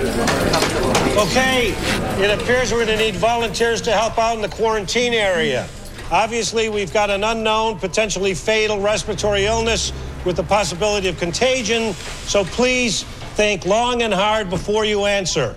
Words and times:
Okay, 0.00 1.74
it 2.22 2.40
appears 2.40 2.72
we're 2.72 2.86
going 2.86 2.96
to 2.96 3.04
need 3.04 3.16
volunteers 3.16 3.82
to 3.82 3.92
help 3.92 4.18
out 4.18 4.34
in 4.34 4.40
the 4.40 4.48
quarantine 4.48 5.12
area. 5.12 5.68
Obviously, 6.10 6.70
we've 6.70 6.92
got 6.92 7.10
an 7.10 7.22
unknown, 7.22 7.78
potentially 7.78 8.32
fatal 8.32 8.80
respiratory 8.80 9.44
illness 9.44 9.92
with 10.24 10.36
the 10.36 10.42
possibility 10.42 11.08
of 11.08 11.18
contagion, 11.18 11.92
so 12.24 12.44
please 12.44 13.02
think 13.34 13.66
long 13.66 14.00
and 14.00 14.14
hard 14.14 14.48
before 14.48 14.86
you 14.86 15.04
answer. 15.04 15.54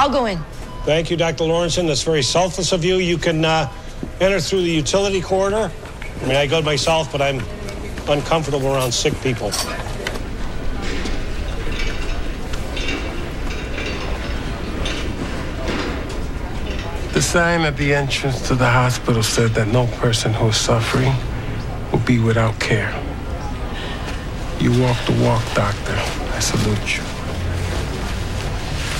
I'll 0.00 0.10
go 0.10 0.26
in. 0.26 0.38
Thank 0.84 1.10
you, 1.10 1.16
Dr. 1.16 1.44
Lawrenson. 1.44 1.86
That's 1.86 2.02
very 2.02 2.22
selfless 2.22 2.72
of 2.72 2.84
you. 2.84 2.96
You 2.96 3.18
can 3.18 3.44
uh, 3.44 3.72
enter 4.20 4.40
through 4.40 4.62
the 4.62 4.70
utility 4.70 5.20
corridor. 5.20 5.70
I 6.22 6.26
mean, 6.26 6.36
I 6.36 6.48
go 6.48 6.60
myself, 6.60 7.12
but 7.12 7.22
I'm 7.22 7.40
uncomfortable 8.08 8.74
around 8.74 8.92
sick 8.92 9.14
people. 9.22 9.50
The 17.12 17.22
sign 17.22 17.62
at 17.62 17.76
the 17.76 17.94
entrance 17.94 18.46
to 18.48 18.54
the 18.54 18.70
hospital 18.70 19.22
said 19.22 19.50
that 19.54 19.68
no 19.68 19.86
person 19.98 20.32
who 20.32 20.48
is 20.48 20.56
suffering 20.56 21.12
will 21.90 21.98
be 22.00 22.18
without 22.18 22.58
care. 22.60 22.94
You 24.60 24.70
walk 24.80 24.96
the 25.06 25.20
walk, 25.24 25.44
doctor. 25.54 25.94
I 26.34 26.38
salute 26.38 26.96
you. 26.96 27.02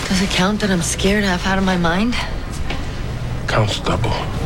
Does 0.08 0.22
it 0.22 0.30
count 0.30 0.60
that 0.60 0.70
I'm 0.70 0.82
scared 0.82 1.24
half 1.24 1.46
out 1.46 1.58
of 1.58 1.64
my 1.64 1.76
mind? 1.76 2.14
Counts 3.46 3.80
double. 3.80 4.37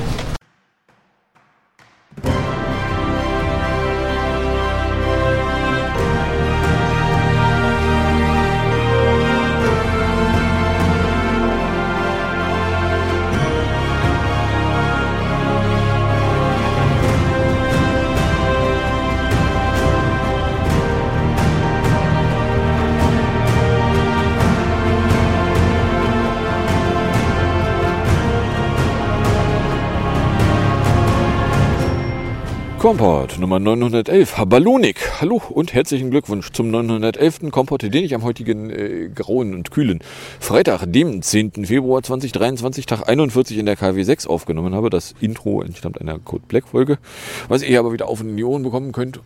Kompott 32.82 33.38
Nummer 33.38 33.60
911, 33.60 34.44
Ballonik. 34.46 35.20
Hallo 35.20 35.40
und 35.50 35.72
herzlichen 35.72 36.10
Glückwunsch 36.10 36.50
zum 36.50 36.68
911. 36.72 37.52
Kompott, 37.52 37.82
den 37.82 38.02
ich 38.02 38.12
am 38.12 38.24
heutigen 38.24 38.70
äh, 38.70 39.08
grauen 39.14 39.54
und 39.54 39.70
kühlen 39.70 40.00
Freitag, 40.40 40.86
dem 40.86 41.22
10. 41.22 41.64
Februar 41.66 42.02
2023, 42.02 42.86
Tag 42.86 43.08
41 43.08 43.58
in 43.58 43.66
der 43.66 43.76
KW 43.76 44.02
6 44.02 44.26
aufgenommen 44.26 44.74
habe. 44.74 44.90
Das 44.90 45.14
Intro 45.20 45.62
entstammt 45.62 46.00
einer 46.00 46.18
Code 46.18 46.42
Black 46.48 46.66
Folge, 46.66 46.98
was 47.46 47.62
ihr 47.62 47.78
aber 47.78 47.92
wieder 47.92 48.08
auf 48.08 48.20
in 48.20 48.36
die 48.36 48.42
Ohren 48.42 48.64
bekommen 48.64 48.90
könnt 48.90 49.20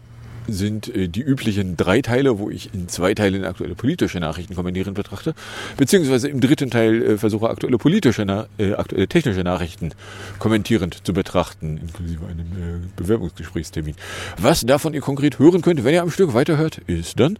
sind 0.48 0.94
äh, 0.94 1.08
die 1.08 1.22
üblichen 1.22 1.76
drei 1.76 2.02
Teile, 2.02 2.38
wo 2.38 2.50
ich 2.50 2.72
in 2.74 2.88
zwei 2.88 3.14
Teilen 3.14 3.44
aktuelle 3.44 3.74
politische 3.74 4.20
Nachrichten 4.20 4.54
kommentieren 4.54 4.94
betrachte, 4.94 5.34
beziehungsweise 5.76 6.28
im 6.28 6.40
dritten 6.40 6.70
Teil 6.70 7.02
äh, 7.02 7.18
versuche 7.18 7.48
aktuelle 7.48 7.78
politische, 7.78 8.22
äh, 8.58 8.74
aktuelle 8.74 9.08
technische 9.08 9.42
Nachrichten 9.42 9.90
kommentierend 10.38 11.06
zu 11.06 11.12
betrachten, 11.12 11.78
inklusive 11.78 12.26
einem 12.26 12.40
äh, 12.40 12.86
Bewerbungsgesprächstermin. 12.96 13.94
Was 14.38 14.62
davon 14.62 14.94
ihr 14.94 15.00
konkret 15.00 15.38
hören 15.38 15.62
könnt, 15.62 15.84
wenn 15.84 15.94
ihr 15.94 16.02
am 16.02 16.10
Stück 16.10 16.34
weiterhört, 16.34 16.78
ist 16.86 17.18
dann 17.20 17.38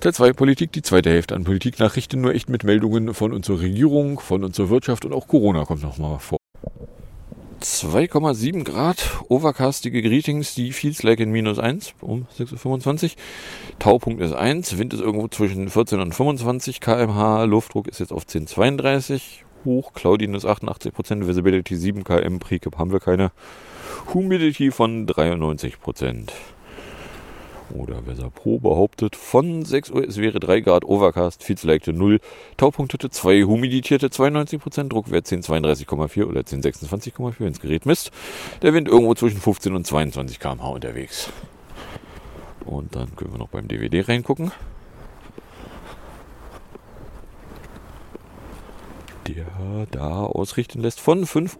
Teil 0.00 0.12
2 0.12 0.32
Politik, 0.34 0.72
die 0.72 0.82
zweite 0.82 1.10
Hälfte 1.10 1.34
an 1.34 1.44
Politiknachrichten, 1.44 2.20
nur 2.20 2.34
echt 2.34 2.50
mit 2.50 2.64
Meldungen 2.64 3.14
von 3.14 3.32
unserer 3.32 3.60
Regierung, 3.60 4.20
von 4.20 4.44
unserer 4.44 4.68
Wirtschaft 4.68 5.04
und 5.04 5.12
auch 5.12 5.26
Corona 5.26 5.64
kommt 5.64 5.82
noch 5.82 5.96
mal 5.96 6.18
vor. 6.18 6.35
2,7 7.62 8.64
Grad, 8.64 9.20
overcastige 9.28 10.02
Greetings, 10.02 10.54
die 10.54 10.72
feels 10.72 11.02
like 11.02 11.20
in 11.20 11.30
minus 11.30 11.58
1 11.58 11.94
um 12.00 12.26
6.25 12.38 13.04
Uhr. 13.04 13.10
Taupunkt 13.78 14.20
ist 14.20 14.32
1, 14.32 14.78
Wind 14.78 14.94
ist 14.94 15.00
irgendwo 15.00 15.28
zwischen 15.28 15.68
14 15.68 16.00
und 16.00 16.14
25 16.14 16.80
kmh, 16.80 17.44
Luftdruck 17.44 17.88
ist 17.88 18.00
jetzt 18.00 18.12
auf 18.12 18.24
10,32 18.24 19.20
hoch, 19.64 19.92
Cloudiness 19.94 20.44
88%, 20.44 21.26
Visibility 21.26 21.76
7 21.76 22.04
km, 22.04 22.38
Precap 22.38 22.78
haben 22.78 22.92
wir 22.92 23.00
keine, 23.00 23.32
Humidity 24.14 24.70
von 24.70 25.06
93%. 25.06 26.30
Oder 27.74 28.06
Weser 28.06 28.30
Pro 28.30 28.58
behauptet, 28.58 29.16
von 29.16 29.64
6 29.64 29.90
Uhr 29.90 30.06
es 30.06 30.18
wäre 30.18 30.38
3 30.38 30.60
Grad 30.60 30.84
Overcast, 30.84 31.42
Feelsleichte 31.42 31.92
0, 31.92 32.20
Taupunkt 32.56 32.92
hatte 32.92 33.10
2, 33.10 33.42
Humidierte 33.42 34.06
92%, 34.06 34.88
Druckwert 34.88 35.26
1032,4 35.26 36.24
oder 36.24 36.40
1026,4, 36.42 37.34
wenn 37.38 37.52
das 37.52 37.60
Gerät 37.60 37.86
misst. 37.86 38.12
Der 38.62 38.72
Wind 38.72 38.88
irgendwo 38.88 39.14
zwischen 39.14 39.40
15 39.40 39.74
und 39.74 39.86
22 39.86 40.38
km/h 40.38 40.68
unterwegs. 40.68 41.30
Und 42.64 42.94
dann 42.94 43.14
können 43.16 43.32
wir 43.32 43.38
noch 43.38 43.48
beim 43.48 43.68
DVD 43.68 44.02
reingucken. 44.02 44.52
Der 49.28 49.86
da 49.90 50.24
ausrichten 50.24 50.80
lässt 50.80 51.00
von 51.00 51.24
5.30 51.24 51.58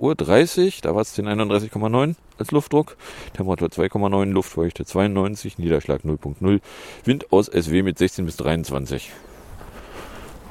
Uhr. 0.67 0.73
Da 0.83 0.95
war 0.95 1.03
es 1.03 1.17
1031,9 1.19 2.15
als 2.39 2.51
Luftdruck. 2.51 2.97
Temperatur 3.35 3.69
2,9, 3.69 4.27
Luftfeuchte 4.27 4.85
92, 4.85 5.59
Niederschlag 5.59 6.03
0.0. 6.03 6.61
Wind 7.05 7.33
aus 7.33 7.47
SW 7.47 7.83
mit 7.83 7.99
16 7.99 8.25
bis 8.27 8.37
23. 8.37 9.11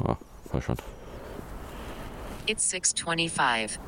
Ja, 0.03 0.17
war 0.51 0.61
schon. 0.61 0.77
It's 2.47 2.69
625. 2.69 3.79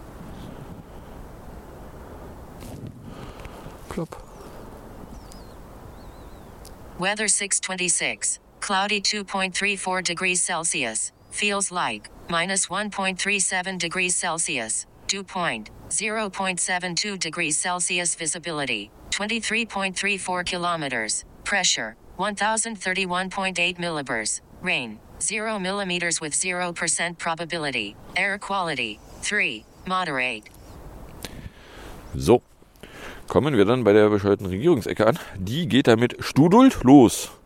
Klopp. 3.90 4.18
Weather 6.98 7.28
626. 7.28 8.42
Cloudy 8.60 9.02
2.34 9.02 10.02
degrees 10.02 10.46
Celsius. 10.46 11.14
Feels 11.38 11.72
like 11.72 12.10
minus 12.30 12.66
1.37 12.66 13.78
degrees 13.78 14.16
Celsius. 14.16 14.88
Dew 15.06 15.24
point 15.24 15.70
0.72 15.90 17.20
degrees 17.20 17.56
Celsius. 17.56 18.16
Visibility 18.16 18.90
23.34 19.12 20.44
kilometers. 20.44 21.26
Pressure 21.44 21.96
1031.8 22.18 23.78
millibars. 23.78 24.42
Rain 24.64 24.98
0 25.20 25.60
millimeters 25.60 26.20
with 26.20 26.34
0% 26.34 27.20
probability. 27.20 27.96
Air 28.16 28.40
quality 28.40 29.00
3. 29.22 29.64
Moderate. 29.86 30.50
So, 32.16 32.42
kommen 33.28 33.56
wir 33.56 33.66
dann 33.66 33.84
bei 33.84 33.94
der 33.94 34.10
bescheuerten 34.10 34.48
Regierungsecke 34.48 35.06
an. 35.06 35.20
Die 35.38 35.68
geht 35.68 35.86
damit 35.86 36.16
Studult 36.20 36.84
los. 36.84 37.37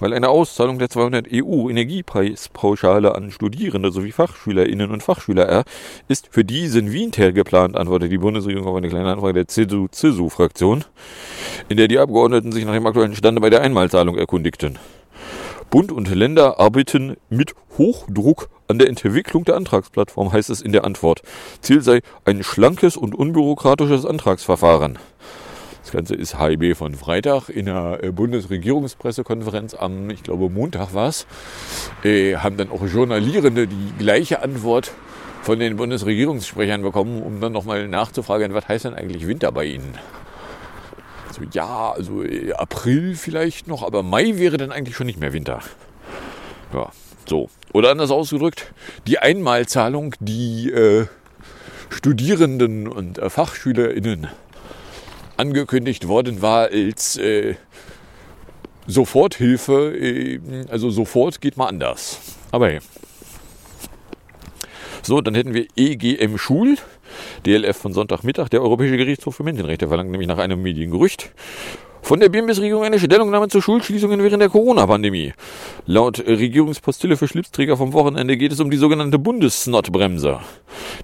Weil 0.00 0.14
eine 0.14 0.30
Auszahlung 0.30 0.78
der 0.78 0.88
200 0.88 1.28
EU-Energiepreispauschale 1.32 3.14
an 3.14 3.30
Studierende 3.30 3.92
sowie 3.92 4.12
FachschülerInnen 4.12 4.90
und 4.90 5.02
Fachschüler 5.02 5.64
ist 6.08 6.28
für 6.30 6.44
diesen 6.44 6.90
Winter 6.90 7.32
geplant, 7.32 7.76
antwortet 7.76 8.10
die 8.10 8.18
Bundesregierung 8.18 8.66
auf 8.66 8.76
eine 8.76 8.88
kleine 8.88 9.12
Anfrage 9.12 9.44
der 9.44 9.48
CSU-CSU-Fraktion, 9.48 10.84
in 11.68 11.76
der 11.76 11.88
die 11.88 11.98
Abgeordneten 11.98 12.50
sich 12.50 12.64
nach 12.64 12.72
dem 12.72 12.86
aktuellen 12.86 13.14
Stande 13.14 13.42
bei 13.42 13.50
der 13.50 13.60
Einmalzahlung 13.60 14.16
erkundigten. 14.16 14.78
Bund 15.70 15.92
und 15.92 16.12
Länder 16.12 16.58
arbeiten 16.58 17.16
mit 17.28 17.54
Hochdruck 17.78 18.48
an 18.66 18.78
der 18.78 18.88
Entwicklung 18.88 19.44
der 19.44 19.56
Antragsplattform, 19.56 20.32
heißt 20.32 20.50
es 20.50 20.62
in 20.62 20.72
der 20.72 20.84
Antwort. 20.84 21.22
Ziel 21.60 21.82
sei 21.82 22.00
ein 22.24 22.42
schlankes 22.42 22.96
und 22.96 23.14
unbürokratisches 23.14 24.06
Antragsverfahren. 24.06 24.98
Das 25.82 25.92
Ganze 25.92 26.14
ist 26.14 26.38
HIB 26.38 26.76
von 26.76 26.94
Freitag 26.94 27.48
in 27.48 27.66
der 27.66 28.00
äh, 28.02 28.12
Bundesregierungspressekonferenz 28.12 29.74
am, 29.74 30.10
ich 30.10 30.22
glaube, 30.22 30.50
Montag 30.50 30.94
war 30.94 31.08
es. 31.08 31.26
Äh, 32.04 32.36
haben 32.36 32.56
dann 32.56 32.70
auch 32.70 32.86
Journalierende 32.86 33.66
die 33.66 33.92
gleiche 33.98 34.42
Antwort 34.42 34.92
von 35.42 35.58
den 35.58 35.76
Bundesregierungssprechern 35.76 36.82
bekommen, 36.82 37.22
um 37.22 37.40
dann 37.40 37.52
nochmal 37.52 37.88
nachzufragen, 37.88 38.52
was 38.52 38.68
heißt 38.68 38.84
denn 38.84 38.94
eigentlich 38.94 39.26
Winter 39.26 39.52
bei 39.52 39.64
Ihnen? 39.64 39.94
So, 41.32 41.42
ja, 41.52 41.92
also 41.92 42.22
äh, 42.22 42.52
April 42.52 43.14
vielleicht 43.14 43.66
noch, 43.66 43.82
aber 43.82 44.02
Mai 44.02 44.34
wäre 44.36 44.58
dann 44.58 44.72
eigentlich 44.72 44.96
schon 44.96 45.06
nicht 45.06 45.18
mehr 45.18 45.32
Winter. 45.32 45.60
Ja, 46.74 46.90
so. 47.26 47.48
Oder 47.72 47.90
anders 47.90 48.10
ausgedrückt, 48.10 48.72
die 49.06 49.18
Einmalzahlung, 49.18 50.14
die 50.20 50.70
äh, 50.70 51.06
Studierenden 51.88 52.86
und 52.86 53.18
äh, 53.18 53.30
FachschülerInnen 53.30 54.28
angekündigt 55.40 56.06
worden 56.06 56.42
war 56.42 56.68
als 56.68 57.16
äh, 57.16 57.54
Soforthilfe. 58.86 59.96
Äh, 59.96 60.40
also 60.68 60.90
sofort 60.90 61.40
geht 61.40 61.56
mal 61.56 61.66
anders. 61.66 62.20
Aber 62.52 62.68
hey. 62.68 62.80
So, 65.02 65.20
dann 65.22 65.34
hätten 65.34 65.54
wir 65.54 65.66
EGM 65.76 66.36
Schul, 66.36 66.76
DLF 67.46 67.76
von 67.76 67.94
Sonntagmittag. 67.94 68.50
Der 68.50 68.60
Europäische 68.60 68.98
Gerichtshof 68.98 69.34
für 69.34 69.42
Menschenrechte 69.42 69.88
verlangt 69.88 70.10
nämlich 70.10 70.28
nach 70.28 70.38
einem 70.38 70.60
Mediengerücht 70.62 71.32
Von 72.02 72.18
der 72.18 72.28
BMS-Regierung 72.28 72.82
eine 72.82 72.98
Stellungnahme 72.98 73.48
zur 73.48 73.62
Schulschließungen 73.62 74.22
während 74.22 74.42
der 74.42 74.48
Corona-Pandemie. 74.48 75.32
Laut 75.86 76.18
Regierungspostille 76.18 77.16
für 77.16 77.28
Schlipsträger 77.28 77.76
vom 77.76 77.92
Wochenende 77.92 78.36
geht 78.36 78.52
es 78.52 78.60
um 78.60 78.70
die 78.70 78.76
sogenannte 78.76 79.18
Bundessnotbremse. 79.18 80.40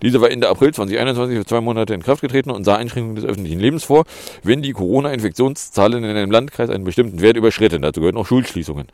Diese 0.02 0.20
war 0.20 0.30
Ende 0.30 0.48
April 0.48 0.74
2021 0.74 1.38
für 1.38 1.46
zwei 1.46 1.60
Monate 1.60 1.94
in 1.94 2.02
Kraft 2.02 2.22
getreten 2.22 2.50
und 2.50 2.64
sah 2.64 2.76
Einschränkungen 2.76 3.16
des 3.16 3.24
öffentlichen 3.24 3.60
Lebens 3.60 3.84
vor, 3.84 4.04
wenn 4.42 4.62
die 4.62 4.72
Corona-Infektionszahlen 4.72 6.02
in 6.02 6.16
einem 6.16 6.30
Landkreis 6.30 6.70
einen 6.70 6.84
bestimmten 6.84 7.20
Wert 7.20 7.36
überschritten. 7.36 7.82
Dazu 7.82 8.00
gehören 8.00 8.16
auch 8.16 8.26
Schulschließungen. 8.26 8.86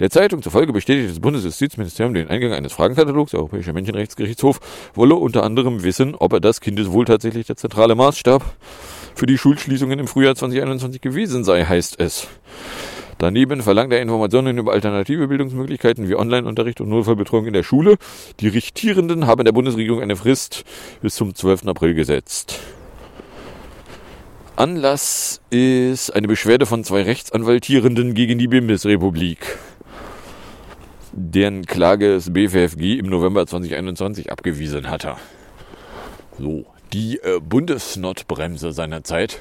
Der 0.00 0.10
Zeitung 0.10 0.42
zufolge 0.42 0.72
bestätigt 0.72 1.10
das 1.10 1.20
Bundesjustizministerium 1.20 2.14
den 2.14 2.28
Eingang 2.28 2.52
eines 2.52 2.72
Fragenkatalogs. 2.72 3.30
Der 3.30 3.40
Europäische 3.40 3.72
Menschenrechtsgerichtshof 3.72 4.60
wolle 4.94 5.14
unter 5.14 5.42
anderem 5.42 5.82
wissen, 5.82 6.14
ob 6.14 6.32
er 6.34 6.40
das 6.40 6.60
Kindeswohl 6.60 7.04
tatsächlich 7.04 7.46
der 7.46 7.56
zentrale 7.56 7.94
Maßstab 7.94 8.42
für 9.14 9.26
die 9.26 9.38
Schulschließungen 9.38 9.98
im 9.98 10.06
Frühjahr 10.06 10.34
2021 10.34 11.00
gewesen 11.00 11.44
sei, 11.44 11.64
heißt 11.64 12.00
es. 12.00 12.28
Daneben 13.18 13.62
verlangt 13.62 13.92
er 13.92 14.02
Informationen 14.02 14.58
über 14.58 14.72
alternative 14.72 15.28
Bildungsmöglichkeiten 15.28 16.08
wie 16.08 16.16
Online-Unterricht 16.16 16.80
und 16.80 16.88
Notfallbetreuung 16.88 17.46
in 17.46 17.52
der 17.52 17.62
Schule. 17.62 17.96
Die 18.40 18.48
Richtierenden 18.48 19.26
haben 19.26 19.44
der 19.44 19.52
Bundesregierung 19.52 20.02
eine 20.02 20.16
Frist 20.16 20.64
bis 21.00 21.14
zum 21.14 21.34
12. 21.34 21.68
April 21.68 21.94
gesetzt. 21.94 22.58
Anlass 24.56 25.40
ist 25.50 26.14
eine 26.14 26.28
Beschwerde 26.28 26.66
von 26.66 26.84
zwei 26.84 27.02
Rechtsanwaltierenden 27.02 28.14
gegen 28.14 28.38
die 28.38 28.46
Bundesrepublik, 28.46 29.58
deren 31.12 31.66
Klage 31.66 32.14
das 32.14 32.32
BFFG 32.32 32.98
im 32.98 33.06
November 33.06 33.46
2021 33.46 34.30
abgewiesen 34.30 34.90
hatte. 34.90 35.16
So, 36.38 36.66
die 36.92 37.18
äh, 37.18 37.40
Bundesnotbremse 37.40 38.72
seinerzeit 38.72 39.38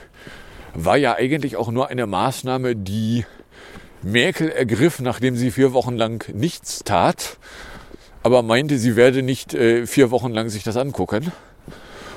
war 0.74 0.98
ja 0.98 1.16
eigentlich 1.16 1.56
auch 1.56 1.72
nur 1.72 1.90
eine 1.90 2.08
Maßnahme, 2.08 2.76
die 2.76 3.26
Merkel 4.02 4.50
ergriff, 4.50 5.00
nachdem 5.00 5.36
sie 5.36 5.52
vier 5.52 5.74
Wochen 5.74 5.96
lang 5.96 6.28
nichts 6.34 6.84
tat, 6.84 7.38
aber 8.24 8.42
meinte, 8.42 8.78
sie 8.78 8.96
werde 8.96 9.22
nicht 9.22 9.54
äh, 9.54 9.86
vier 9.86 10.12
Wochen 10.12 10.32
lang 10.32 10.50
sich 10.50 10.64
das 10.64 10.78
angucken. 10.78 11.32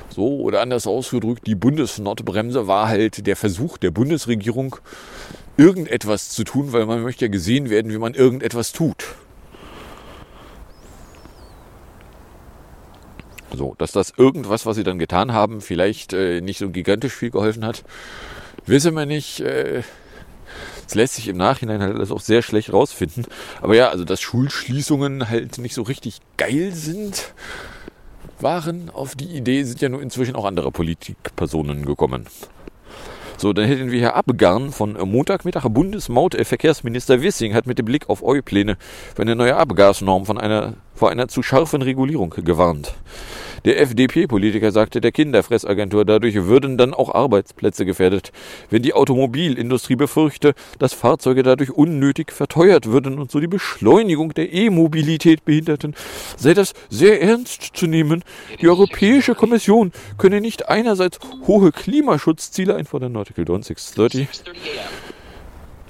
So, 0.09 0.39
oder 0.39 0.61
anders 0.61 0.87
ausgedrückt, 0.87 1.45
die 1.45 1.55
Bundesnotbremse 1.55 2.67
war 2.67 2.87
halt 2.87 3.27
der 3.27 3.35
Versuch 3.35 3.77
der 3.77 3.91
Bundesregierung, 3.91 4.77
irgendetwas 5.57 6.29
zu 6.29 6.43
tun, 6.43 6.73
weil 6.73 6.85
man 6.85 7.03
möchte 7.03 7.25
ja 7.25 7.31
gesehen 7.31 7.69
werden, 7.69 7.91
wie 7.91 7.97
man 7.97 8.13
irgendetwas 8.13 8.71
tut. 8.71 9.05
So, 13.53 13.75
dass 13.77 13.91
das 13.91 14.13
irgendwas, 14.17 14.65
was 14.65 14.75
sie 14.75 14.83
dann 14.83 14.99
getan 14.99 15.33
haben, 15.33 15.61
vielleicht 15.61 16.13
äh, 16.13 16.41
nicht 16.41 16.59
so 16.59 16.69
gigantisch 16.69 17.13
viel 17.13 17.31
geholfen 17.31 17.65
hat, 17.65 17.83
wissen 18.65 18.93
wir 18.93 19.05
nicht. 19.05 19.39
Äh, 19.39 19.83
es 20.87 20.95
lässt 20.95 21.15
sich 21.15 21.27
im 21.27 21.37
Nachhinein 21.37 21.81
halt 21.81 21.95
alles 21.95 22.11
auch 22.11 22.21
sehr 22.21 22.41
schlecht 22.41 22.71
rausfinden. 22.71 23.25
Aber 23.61 23.75
ja, 23.75 23.89
also 23.89 24.05
dass 24.05 24.21
Schulschließungen 24.21 25.29
halt 25.29 25.57
nicht 25.57 25.73
so 25.73 25.81
richtig 25.81 26.19
geil 26.37 26.73
sind, 26.73 27.33
waren 28.39 28.89
auf 28.89 29.15
die 29.15 29.35
Idee, 29.35 29.63
sind 29.63 29.81
ja 29.81 29.89
nur 29.89 30.01
inzwischen 30.01 30.35
auch 30.35 30.45
andere 30.45 30.71
Politikpersonen 30.71 31.85
gekommen. 31.85 32.27
So, 33.39 33.53
dann 33.53 33.65
hätten 33.65 33.91
wir 33.91 33.99
hier 33.99 34.15
Abgarn 34.15 34.71
von 34.71 34.93
Montagmittag. 34.93 35.67
Bundesmautverkehrsminister 35.69 37.21
Wissing 37.21 37.53
hat 37.53 37.67
mit 37.67 37.77
dem 37.77 37.85
Blick 37.85 38.09
auf 38.09 38.23
EU-Pläne 38.23 38.77
für 39.15 39.21
eine 39.21 39.35
neue 39.35 39.55
Abgasnorm 39.55 40.25
von 40.25 40.39
einer, 40.39 40.73
vor 40.95 41.11
einer 41.11 41.27
zu 41.27 41.43
scharfen 41.43 41.83
Regulierung 41.83 42.31
gewarnt. 42.31 42.95
Der 43.67 43.81
FDP-Politiker 43.81 44.71
sagte 44.71 45.01
der 45.01 45.11
Kinderfressagentur, 45.11 46.05
dadurch 46.05 46.35
würden 46.35 46.77
dann 46.77 46.93
auch 46.93 47.13
Arbeitsplätze 47.13 47.85
gefährdet, 47.85 48.31
wenn 48.69 48.81
die 48.81 48.93
Automobilindustrie 48.93 49.97
befürchte, 49.97 50.53
dass 50.79 50.93
Fahrzeuge 50.93 51.43
dadurch 51.43 51.71
unnötig 51.71 52.31
verteuert 52.31 52.85
würden 52.85 53.19
und 53.19 53.29
so 53.29 53.41
die 53.41 53.47
Beschleunigung 53.47 54.33
der 54.33 54.53
E-Mobilität 54.53 55.43
behinderten, 55.43 55.95
sei 56.37 56.53
das 56.53 56.75
sehr 56.89 57.21
ernst 57.21 57.71
zu 57.73 57.87
nehmen. 57.87 58.23
Die 58.61 58.69
Europäische 58.69 59.35
Kommission 59.35 59.91
könne 60.17 60.39
nicht 60.39 60.69
einerseits 60.69 61.19
hohe 61.45 61.73
Klimaschutzziele 61.73 62.73
einfordern, 62.73 63.17
Artikel 63.17 63.45
630, 63.45 64.29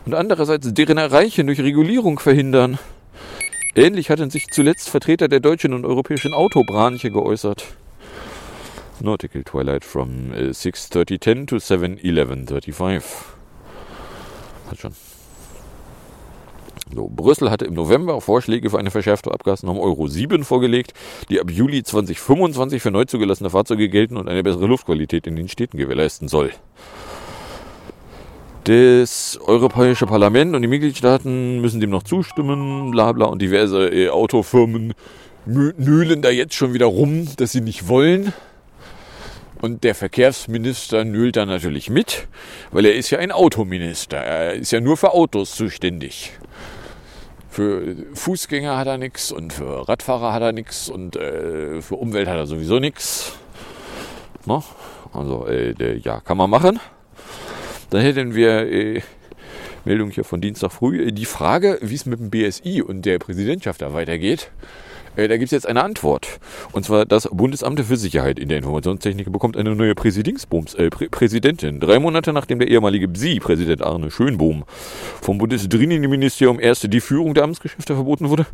und 0.07 0.15
andererseits 0.15 0.73
deren 0.73 0.97
Erreichen 0.97 1.45
durch 1.45 1.59
Regulierung 1.59 2.17
verhindern. 2.17 2.79
Ähnlich 3.77 4.09
hatten 4.09 4.31
sich 4.31 4.47
zuletzt 4.49 4.89
Vertreter 4.89 5.27
der 5.27 5.39
deutschen 5.39 5.71
und 5.71 5.85
europäischen 5.85 6.33
Autobranche 6.33 7.11
geäußert. 7.11 7.63
Nautical 8.99 9.43
Twilight 9.43 9.85
from 9.85 10.31
6.30.10 10.31 11.43
uh, 11.43 11.45
to 11.45 11.55
7.11.35. 11.57 13.03
Hat 14.71 14.79
schon. 14.79 14.93
So, 16.91 17.07
Brüssel 17.07 17.51
hatte 17.51 17.65
im 17.65 17.75
November 17.75 18.19
Vorschläge 18.19 18.71
für 18.71 18.79
eine 18.79 18.89
verschärfte 18.89 19.31
Abgasnorm 19.31 19.77
Euro 19.77 20.07
7 20.07 20.43
vorgelegt, 20.43 20.95
die 21.29 21.39
ab 21.39 21.51
Juli 21.51 21.83
2025 21.83 22.81
für 22.81 22.89
neu 22.89 23.05
zugelassene 23.05 23.51
Fahrzeuge 23.51 23.89
gelten 23.89 24.17
und 24.17 24.27
eine 24.27 24.41
bessere 24.41 24.65
Luftqualität 24.65 25.27
in 25.27 25.35
den 25.35 25.49
Städten 25.49 25.77
gewährleisten 25.77 26.27
soll. 26.27 26.51
Das 28.67 29.39
Europäische 29.45 30.05
Parlament 30.07 30.53
und 30.53 30.61
die 30.61 30.67
Mitgliedstaaten 30.67 31.61
müssen 31.61 31.79
dem 31.79 31.89
noch 31.89 32.03
zustimmen, 32.03 32.91
bla 32.91 33.13
bla, 33.13 33.27
und 33.27 33.41
diverse 33.41 33.87
äh, 33.87 34.09
Autofirmen 34.09 34.93
nölen 35.45 36.21
da 36.21 36.29
jetzt 36.29 36.53
schon 36.53 36.73
wieder 36.73 36.87
rum, 36.87 37.29
dass 37.37 37.53
sie 37.53 37.61
nicht 37.61 37.87
wollen. 37.87 38.33
Und 39.61 39.85
der 39.85 39.95
Verkehrsminister 39.95 41.05
nölt 41.05 41.37
da 41.37 41.45
natürlich 41.45 41.89
mit, 41.89 42.27
weil 42.71 42.83
er 42.83 42.95
ist 42.95 43.09
ja 43.09 43.19
ein 43.19 43.31
Autominister. 43.31 44.17
Er 44.17 44.55
ist 44.55 44.71
ja 44.71 44.81
nur 44.81 44.97
für 44.97 45.13
Autos 45.13 45.55
zuständig. 45.55 46.33
Für 47.49 47.95
Fußgänger 48.15 48.75
hat 48.75 48.87
er 48.87 48.97
nichts 48.97 49.31
und 49.31 49.53
für 49.53 49.87
Radfahrer 49.87 50.33
hat 50.33 50.41
er 50.41 50.51
nichts 50.51 50.89
und 50.89 51.15
äh, 51.15 51.81
für 51.81 51.95
Umwelt 51.95 52.27
hat 52.27 52.35
er 52.35 52.47
sowieso 52.47 52.79
nichts. 52.79 53.31
Also, 55.13 55.47
äh, 55.47 55.99
ja, 55.99 56.19
kann 56.19 56.35
man 56.35 56.49
machen. 56.49 56.81
Dann 57.89 58.01
hätten 58.01 58.35
wir 58.35 58.71
äh, 58.71 59.01
Meldung 59.85 60.09
hier 60.09 60.23
von 60.23 60.41
Dienstag 60.41 60.71
früh. 60.71 61.11
Die 61.11 61.25
Frage, 61.25 61.79
wie 61.81 61.95
es 61.95 62.05
mit 62.05 62.19
dem 62.19 62.29
BSI 62.29 62.81
und 62.81 63.05
der 63.05 63.19
Präsidentschaft 63.19 63.81
da 63.81 63.93
weitergeht, 63.93 64.51
äh, 65.17 65.27
da 65.27 65.37
gibt 65.37 65.47
es 65.47 65.51
jetzt 65.51 65.67
eine 65.67 65.83
Antwort. 65.83 66.39
Und 66.71 66.85
zwar 66.85 67.05
das 67.05 67.27
Bundesamt 67.31 67.79
für 67.79 67.97
Sicherheit 67.97 68.39
in 68.39 68.49
der 68.49 68.59
Informationstechnik 68.59 69.31
bekommt 69.31 69.57
eine 69.57 69.75
neue 69.75 69.95
Präsidingsbums, 69.95 70.75
äh, 70.75 70.89
Prä 70.89 71.09
Präsidentin. 71.09 71.79
Drei 71.79 71.99
Monate 71.99 72.33
nachdem 72.33 72.59
der 72.59 72.67
ehemalige 72.67 73.07
BSI-Präsident 73.07 73.81
Arne 73.81 74.11
Schönbohm 74.11 74.63
vom 75.21 75.37
Bundesdrinnenministerium 75.37 76.59
erst 76.59 76.91
die 76.91 77.01
Führung 77.01 77.33
der 77.33 77.43
Amtsgeschäfte 77.43 77.95
verboten 77.95 78.29
wurde 78.29 78.45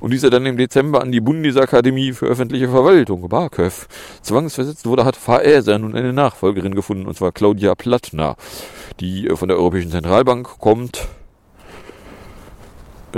und 0.00 0.12
dieser 0.12 0.30
dann 0.30 0.46
im 0.46 0.56
Dezember 0.56 1.00
an 1.00 1.12
die 1.12 1.20
Bundesakademie 1.20 2.12
für 2.12 2.26
öffentliche 2.26 2.68
Verwaltung, 2.68 3.28
BAKÖV, 3.28 3.86
zwangsversetzt 4.22 4.86
wurde, 4.86 5.04
hat 5.04 5.16
VR 5.16 5.78
nun 5.78 5.94
eine 5.94 6.12
Nachfolgerin 6.12 6.74
gefunden, 6.74 7.06
und 7.06 7.16
zwar 7.16 7.32
Claudia 7.32 7.74
Plattner, 7.74 8.36
die 9.00 9.28
äh, 9.28 9.36
von 9.36 9.48
der 9.48 9.56
Europäischen 9.56 9.90
Zentralbank 9.90 10.58
kommt 10.58 11.08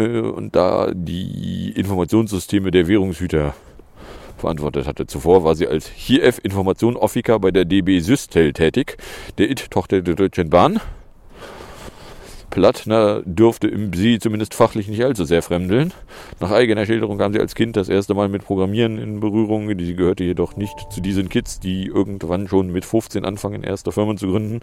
und 0.01 0.55
da 0.57 0.91
die 0.95 1.73
Informationssysteme 1.77 2.71
der 2.71 2.89
Währungshüter 2.89 3.55
verantwortet 4.39 4.87
hatte. 4.87 5.07
Zuvor 5.07 5.45
war 5.45 5.55
sie 5.55 5.69
als 5.69 5.87
HIF 5.89 6.41
Information 6.43 6.97
Officer 6.97 7.39
bei 7.39 7.51
der 7.51 7.65
DB 7.65 8.01
Systel 8.01 8.53
tätig, 8.53 8.97
der 9.39 9.51
IT-Tochter 9.51 10.03
der 10.03 10.15
Deutschen 10.15 10.51
Bahn. 10.51 10.81
Plattner 12.51 13.23
dürfte 13.25 13.69
im 13.69 13.93
Sie 13.93 14.19
zumindest 14.19 14.55
fachlich 14.55 14.89
nicht 14.89 15.05
allzu 15.05 15.25
sehr 15.25 15.41
fremdeln. 15.41 15.93
Nach 16.41 16.51
eigener 16.51 16.85
Schilderung 16.85 17.17
kam 17.17 17.33
sie 17.33 17.39
als 17.39 17.55
Kind 17.55 17.77
das 17.77 17.89
erste 17.89 18.15
Mal 18.15 18.29
mit 18.29 18.45
Programmieren 18.45 18.99
in 18.99 19.21
Berührung. 19.21 19.69
Sie 19.79 19.95
gehörte 19.95 20.25
jedoch 20.25 20.57
nicht 20.57 20.75
zu 20.91 21.01
diesen 21.01 21.29
Kids, 21.29 21.61
die 21.61 21.87
irgendwann 21.87 22.49
schon 22.49 22.73
mit 22.73 22.85
15 22.85 23.25
anfangen, 23.25 23.63
erste 23.63 23.93
Firmen 23.93 24.19
zu 24.19 24.27
gründen. 24.27 24.61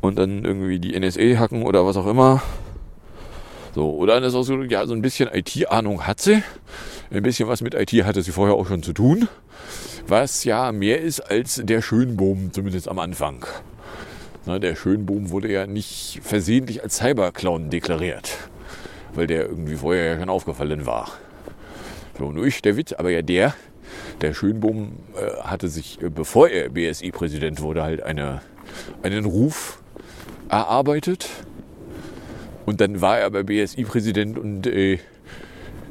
Und 0.00 0.18
dann 0.18 0.44
irgendwie 0.44 0.80
die 0.80 0.98
NSA 0.98 1.38
hacken 1.38 1.62
oder 1.62 1.86
was 1.86 1.96
auch 1.96 2.06
immer. 2.06 2.42
So, 3.76 3.90
oder 3.90 4.14
anders 4.14 4.34
ausgedrückt, 4.34 4.72
ja, 4.72 4.86
so 4.86 4.94
ein 4.94 5.02
bisschen 5.02 5.28
IT-Ahnung 5.30 6.06
hat 6.06 6.18
sie. 6.18 6.42
Ein 7.10 7.22
bisschen 7.22 7.46
was 7.46 7.60
mit 7.60 7.74
IT 7.74 7.92
hatte 8.06 8.22
sie 8.22 8.32
vorher 8.32 8.54
auch 8.54 8.66
schon 8.66 8.82
zu 8.82 8.94
tun. 8.94 9.28
Was 10.08 10.44
ja 10.44 10.72
mehr 10.72 11.02
ist 11.02 11.20
als 11.20 11.60
der 11.62 11.82
Schönboom, 11.82 12.54
zumindest 12.54 12.88
am 12.88 12.98
Anfang. 12.98 13.44
Na, 14.46 14.58
der 14.58 14.76
Schönboom 14.76 15.28
wurde 15.28 15.52
ja 15.52 15.66
nicht 15.66 16.20
versehentlich 16.22 16.82
als 16.82 16.96
Cyberclown 16.96 17.68
deklariert, 17.68 18.38
weil 19.12 19.26
der 19.26 19.42
irgendwie 19.46 19.74
vorher 19.74 20.14
ja 20.14 20.20
schon 20.20 20.30
aufgefallen 20.30 20.86
war. 20.86 21.10
So, 22.18 22.32
nur 22.32 22.46
ich, 22.46 22.62
der 22.62 22.78
Witz, 22.78 22.94
aber 22.94 23.10
ja 23.10 23.20
der, 23.20 23.54
der 24.22 24.32
Schönbohm 24.32 24.92
äh, 25.16 25.42
hatte 25.42 25.68
sich, 25.68 26.00
äh, 26.00 26.08
bevor 26.08 26.48
er 26.48 26.70
BSI-Präsident 26.70 27.60
wurde, 27.60 27.82
halt 27.82 28.02
eine, 28.02 28.40
einen 29.02 29.26
Ruf 29.26 29.82
erarbeitet 30.48 31.28
und 32.66 32.80
dann 32.80 33.00
war 33.00 33.20
er 33.20 33.26
aber 33.26 33.44
BSI-Präsident 33.44 34.38
und 34.38 34.66
äh, 34.66 34.98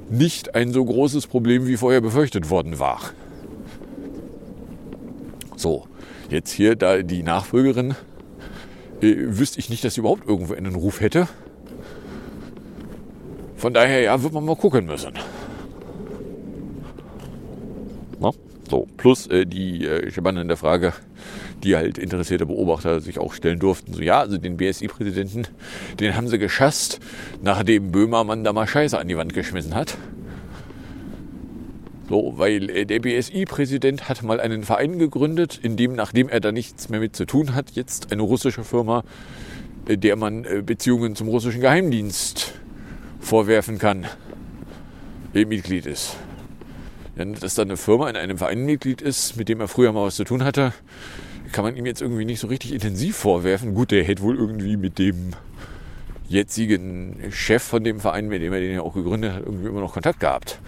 nicht 0.10 0.54
ein 0.54 0.72
so 0.72 0.84
großes 0.86 1.28
Problem, 1.28 1.68
wie 1.68 1.78
vorher 1.78 2.02
befürchtet 2.02 2.50
worden 2.50 2.78
war. 2.80 3.00
So, 5.56 5.88
jetzt 6.30 6.52
hier 6.52 6.76
da 6.76 7.02
die 7.02 7.24
Nachfolgerin 7.24 7.96
äh, 9.02 9.16
wüsste 9.18 9.60
ich 9.60 9.70
nicht, 9.70 9.84
dass 9.84 9.96
sie 9.96 10.02
überhaupt 10.02 10.28
irgendwo 10.28 10.54
einen 10.54 10.76
Ruf 10.76 11.00
hätte. 11.00 11.28
Von 13.56 13.74
daher, 13.74 14.02
ja, 14.02 14.22
wird 14.22 14.34
man 14.34 14.46
mal 14.46 14.56
gucken 14.56 14.86
müssen. 14.86 15.14
Na? 18.20 18.32
So, 18.70 18.88
plus 18.98 19.28
äh, 19.28 19.46
die 19.46 19.86
äh, 19.86 20.12
spannende 20.12 20.58
Frage, 20.58 20.94
die 21.64 21.76
halt 21.76 21.98
interessierte 21.98 22.46
Beobachter 22.46 23.00
sich 23.02 23.20
auch 23.20 23.34
stellen 23.34 23.60
durften. 23.60 23.94
So, 23.94 24.02
ja, 24.02 24.20
also 24.20 24.38
den 24.38 24.58
BSI-Präsidenten, 24.58 25.48
den 26.00 26.16
haben 26.16 26.28
sie 26.28 26.38
geschasst, 26.38 27.00
nachdem 27.42 27.92
Böhmermann 27.92 28.44
da 28.44 28.54
mal 28.54 28.68
Scheiße 28.68 28.98
an 28.98 29.08
die 29.08 29.18
Wand 29.18 29.34
geschmissen 29.34 29.74
hat. 29.74 29.98
So, 32.08 32.34
weil 32.38 32.70
äh, 32.70 32.86
der 32.86 33.00
BSI-Präsident 33.00 34.08
hat 34.08 34.22
mal 34.22 34.40
einen 34.40 34.64
Verein 34.64 35.00
gegründet, 35.00 35.60
in 35.62 35.76
dem, 35.76 35.96
nachdem 35.96 36.30
er 36.30 36.40
da 36.40 36.52
nichts 36.52 36.90
mehr 36.90 37.00
mit 37.00 37.16
zu 37.16 37.26
tun 37.26 37.56
hat, 37.56 37.72
jetzt 37.72 38.12
eine 38.12 38.22
russische 38.22 38.64
Firma, 38.64 39.04
äh, 39.88 39.98
der 39.98 40.16
man 40.16 40.46
äh, 40.46 40.62
Beziehungen 40.64 41.16
zum 41.16 41.28
russischen 41.28 41.62
Geheimdienst 41.62 42.54
vorwerfen 43.20 43.80
kann, 43.80 44.06
Mitglied 45.34 45.86
ist. 45.86 46.16
Dass 47.16 47.56
da 47.56 47.64
eine 47.64 47.76
Firma 47.76 48.10
in 48.10 48.16
einem 48.16 48.38
Verein 48.38 48.66
Mitglied 48.66 49.02
ist, 49.02 49.36
mit 49.36 49.50
dem 49.50 49.60
er 49.60 49.68
früher 49.68 49.92
mal 49.92 50.06
was 50.06 50.16
zu 50.16 50.24
tun 50.24 50.44
hatte, 50.44 50.74
kann 51.56 51.64
man 51.64 51.78
ihm 51.78 51.86
jetzt 51.86 52.02
irgendwie 52.02 52.26
nicht 52.26 52.42
so 52.42 52.48
richtig 52.48 52.74
intensiv 52.74 53.16
vorwerfen. 53.16 53.76
Gut, 53.76 53.92
der 53.92 54.04
hätte 54.04 54.22
wohl 54.24 54.36
irgendwie 54.36 54.76
mit 54.76 55.00
dem 55.00 55.32
jetzigen 56.28 57.32
Chef 57.32 57.64
von 57.64 57.82
dem 57.82 58.02
Verein, 58.02 58.28
mit 58.28 58.42
dem 58.42 58.52
er 58.52 58.60
den 58.60 58.74
ja 58.74 58.82
auch 58.82 58.94
gegründet 58.94 59.32
hat, 59.32 59.44
irgendwie 59.46 59.70
immer 59.70 59.80
noch 59.80 59.94
Kontakt 59.94 60.20
gehabt. 60.20 60.60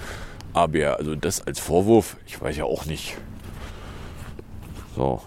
Aber 0.53 0.97
also 0.97 1.15
das 1.15 1.45
als 1.45 1.59
Vorwurf, 1.59 2.15
ich 2.25 2.39
weiß 2.39 2.55
ja 2.55 2.63
auch 2.63 2.85
nicht. 2.85 3.17
So. 4.95 5.21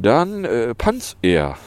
Dann 0.00 0.44
äh, 0.44 0.76
Panzer. 0.76 1.58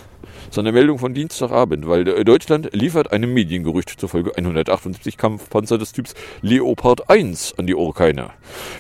So 0.53 0.60
eine 0.60 0.74
Meldung 0.74 0.98
von 0.98 1.13
Dienstagabend, 1.13 1.88
weil 1.88 2.05
äh, 2.05 2.25
Deutschland 2.25 2.72
liefert 2.74 3.13
einem 3.13 3.34
Mediengerücht 3.34 3.89
zufolge 3.98 4.36
178 4.36 5.15
Kampfpanzer 5.15 5.77
des 5.77 5.93
Typs 5.93 6.13
Leopard 6.41 7.10
1 7.10 7.53
an 7.58 7.67
die 7.67 7.74
Ukraine. 7.74 8.31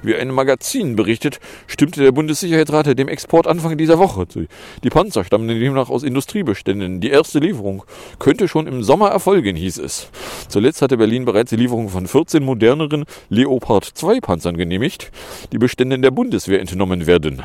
Wie 0.03 0.13
ein 0.13 0.31
Magazin 0.31 0.97
berichtet, 0.97 1.39
stimmte 1.67 2.03
der 2.03 2.11
Bundessicherheitsrat 2.11 2.99
dem 2.99 3.07
Export 3.07 3.47
Anfang 3.47 3.77
dieser 3.77 3.99
Woche 3.99 4.27
zu. 4.27 4.47
Die 4.83 4.89
Panzer 4.89 5.23
stammen 5.23 5.47
demnach 5.47 5.89
aus 5.89 6.03
Industriebeständen. 6.03 6.99
Die 6.99 7.09
erste 7.09 7.39
Lieferung 7.39 7.83
könnte 8.19 8.49
schon 8.49 8.67
im 8.67 8.83
Sommer 8.83 9.07
erfolgen, 9.07 9.55
hieß 9.55 9.77
es. 9.77 10.09
Zuletzt 10.49 10.81
hatte 10.81 10.97
Berlin 10.97 11.23
bereits 11.23 11.51
die 11.51 11.55
Lieferung 11.55 11.87
von 11.87 12.05
14 12.05 12.43
moderneren 12.43 13.05
Leopard 13.29 13.85
2 13.85 14.19
Panzern 14.19 14.57
genehmigt, 14.57 15.09
die 15.53 15.57
Beständen 15.57 16.01
der 16.01 16.11
Bundeswehr 16.11 16.59
entnommen 16.59 17.07
werden. 17.07 17.43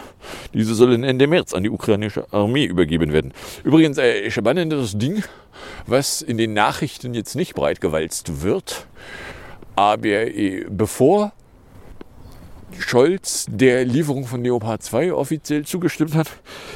Diese 0.53 0.75
sollen 0.75 1.05
Ende 1.05 1.29
März 1.29 1.55
an 1.55 1.63
die 1.63 1.71
ukrainische 1.71 2.27
Armee 2.33 2.65
übergeben 2.65 3.13
werden. 3.13 3.33
Übrigens, 3.63 3.99
äh, 3.99 4.16
spannendes 4.31 4.99
Ding, 4.99 5.23
was 5.87 6.23
in 6.23 6.37
den 6.39 6.53
Nachrichten 6.53 7.15
jetzt 7.15 7.35
nicht 7.35 7.55
breitgewalzt 7.55 8.43
wird. 8.43 8.87
Aber 9.75 10.07
äh, 10.07 10.67
bevor 10.69 11.33
Scholz 12.79 13.47
der 13.49 13.85
Lieferung 13.85 14.27
von 14.27 14.43
Leopard 14.43 14.83
2 14.83 15.13
offiziell 15.13 15.65
zugestimmt 15.65 16.15
hat, 16.15 16.29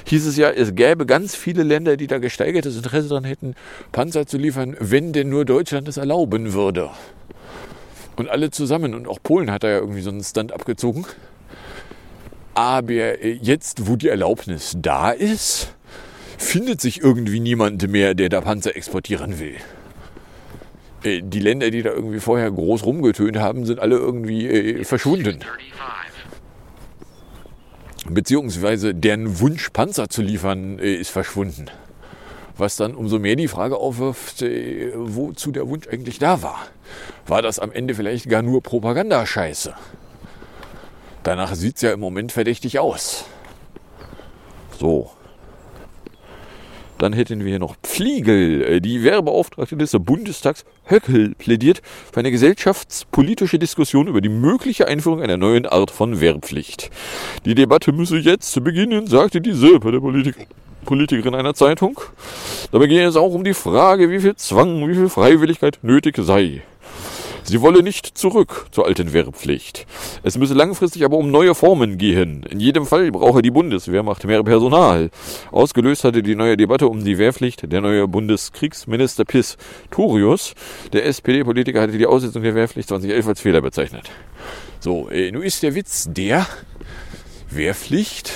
hieß 0.06 0.26
es 0.26 0.36
ja, 0.36 0.50
es 0.50 0.74
gäbe 0.74 1.06
ganz 1.06 1.34
viele 1.34 1.62
Länder, 1.62 1.96
die 1.96 2.06
da 2.06 2.18
gesteigertes 2.18 2.76
Interesse 2.76 3.08
daran 3.08 3.24
hätten, 3.24 3.54
Panzer 3.92 4.26
zu 4.26 4.38
liefern, 4.38 4.76
wenn 4.78 5.12
denn 5.12 5.28
nur 5.28 5.44
Deutschland 5.44 5.88
es 5.88 5.96
erlauben 5.96 6.52
würde. 6.52 6.90
Und 8.16 8.28
alle 8.28 8.50
zusammen, 8.50 8.94
und 8.94 9.08
auch 9.08 9.18
Polen 9.22 9.50
hat 9.50 9.64
da 9.64 9.68
ja 9.68 9.78
irgendwie 9.78 10.02
so 10.02 10.10
einen 10.10 10.22
Stand 10.22 10.52
abgezogen. 10.52 11.06
Aber 12.54 12.92
äh, 12.92 13.38
jetzt, 13.40 13.86
wo 13.86 13.96
die 13.96 14.08
Erlaubnis 14.08 14.76
da 14.76 15.10
ist, 15.10 15.74
findet 16.40 16.80
sich 16.80 17.00
irgendwie 17.00 17.38
niemand 17.38 17.86
mehr, 17.88 18.14
der 18.14 18.28
da 18.28 18.40
Panzer 18.40 18.74
exportieren 18.74 19.38
will. 19.38 19.56
Äh, 21.04 21.20
die 21.22 21.40
Länder, 21.40 21.70
die 21.70 21.82
da 21.82 21.90
irgendwie 21.90 22.20
vorher 22.20 22.50
groß 22.50 22.84
rumgetönt 22.84 23.38
haben, 23.38 23.66
sind 23.66 23.78
alle 23.78 23.96
irgendwie 23.96 24.46
äh, 24.46 24.84
verschwunden. 24.84 25.40
Beziehungsweise 28.08 28.94
deren 28.94 29.38
Wunsch, 29.38 29.70
Panzer 29.70 30.08
zu 30.08 30.22
liefern, 30.22 30.78
äh, 30.78 30.94
ist 30.94 31.10
verschwunden. 31.10 31.66
Was 32.56 32.76
dann 32.76 32.94
umso 32.94 33.18
mehr 33.18 33.36
die 33.36 33.48
Frage 33.48 33.76
aufwirft, 33.76 34.42
wozu 34.42 35.50
der 35.50 35.66
Wunsch 35.66 35.88
eigentlich 35.88 36.18
da 36.18 36.42
war. 36.42 36.66
War 37.26 37.40
das 37.40 37.58
am 37.58 37.72
Ende 37.72 37.94
vielleicht 37.94 38.28
gar 38.28 38.42
nur 38.42 38.62
Propagandascheiße? 38.62 39.72
Danach 41.22 41.54
sieht 41.54 41.76
es 41.76 41.82
ja 41.82 41.92
im 41.92 42.00
Moment 42.00 42.32
verdächtig 42.32 42.78
aus. 42.78 43.24
So. 44.78 45.10
Dann 47.00 47.14
hätten 47.14 47.40
wir 47.40 47.48
hier 47.48 47.58
noch 47.58 47.76
Pfliegel. 47.82 48.62
Äh, 48.62 48.80
die 48.80 49.02
Werbeauftragte 49.02 49.74
des 49.74 49.96
Bundestags 49.98 50.66
Höckel 50.84 51.34
plädiert 51.34 51.80
für 52.12 52.20
eine 52.20 52.30
gesellschaftspolitische 52.30 53.58
Diskussion 53.58 54.06
über 54.06 54.20
die 54.20 54.28
mögliche 54.28 54.86
Einführung 54.86 55.22
einer 55.22 55.38
neuen 55.38 55.64
Art 55.64 55.90
von 55.90 56.20
Wehrpflicht. 56.20 56.90
Die 57.46 57.54
Debatte 57.54 57.92
müsse 57.92 58.18
jetzt 58.18 58.62
beginnen, 58.62 59.06
sagte 59.06 59.40
die 59.40 59.52
Silpe 59.52 59.92
der 59.92 60.00
Politik. 60.00 60.46
Politikerin 60.84 61.34
einer 61.34 61.54
Zeitung. 61.54 62.00
Dabei 62.72 62.86
gehe 62.86 63.06
es 63.06 63.16
auch 63.16 63.32
um 63.32 63.44
die 63.44 63.54
Frage, 63.54 64.10
wie 64.10 64.20
viel 64.20 64.36
Zwang, 64.36 64.88
wie 64.88 64.94
viel 64.94 65.08
Freiwilligkeit 65.08 65.78
nötig 65.82 66.16
sei. 66.18 66.62
Sie 67.50 67.62
wolle 67.62 67.82
nicht 67.82 68.16
zurück 68.16 68.68
zur 68.70 68.86
alten 68.86 69.12
Wehrpflicht. 69.12 69.84
Es 70.22 70.38
müsse 70.38 70.54
langfristig 70.54 71.04
aber 71.04 71.16
um 71.16 71.32
neue 71.32 71.56
Formen 71.56 71.98
gehen. 71.98 72.44
In 72.44 72.60
jedem 72.60 72.86
Fall 72.86 73.10
brauche 73.10 73.42
die 73.42 73.50
Bundeswehrmacht 73.50 74.22
mehr 74.22 74.44
Personal. 74.44 75.10
Ausgelöst 75.50 76.04
hatte 76.04 76.22
die 76.22 76.36
neue 76.36 76.56
Debatte 76.56 76.86
um 76.86 77.02
die 77.02 77.18
Wehrpflicht 77.18 77.72
der 77.72 77.80
neue 77.80 78.06
Bundeskriegsminister 78.06 79.24
Pistorius. 79.24 80.54
Der 80.92 81.06
SPD-Politiker 81.06 81.80
hatte 81.80 81.98
die 81.98 82.06
Aussetzung 82.06 82.44
der 82.44 82.54
Wehrpflicht 82.54 82.88
2011 82.88 83.26
als 83.26 83.40
Fehler 83.40 83.62
bezeichnet. 83.62 84.08
So, 84.78 85.08
äh, 85.10 85.32
nun 85.32 85.42
ist 85.42 85.64
der 85.64 85.74
Witz 85.74 86.06
der 86.08 86.46
Wehrpflicht 87.50 88.30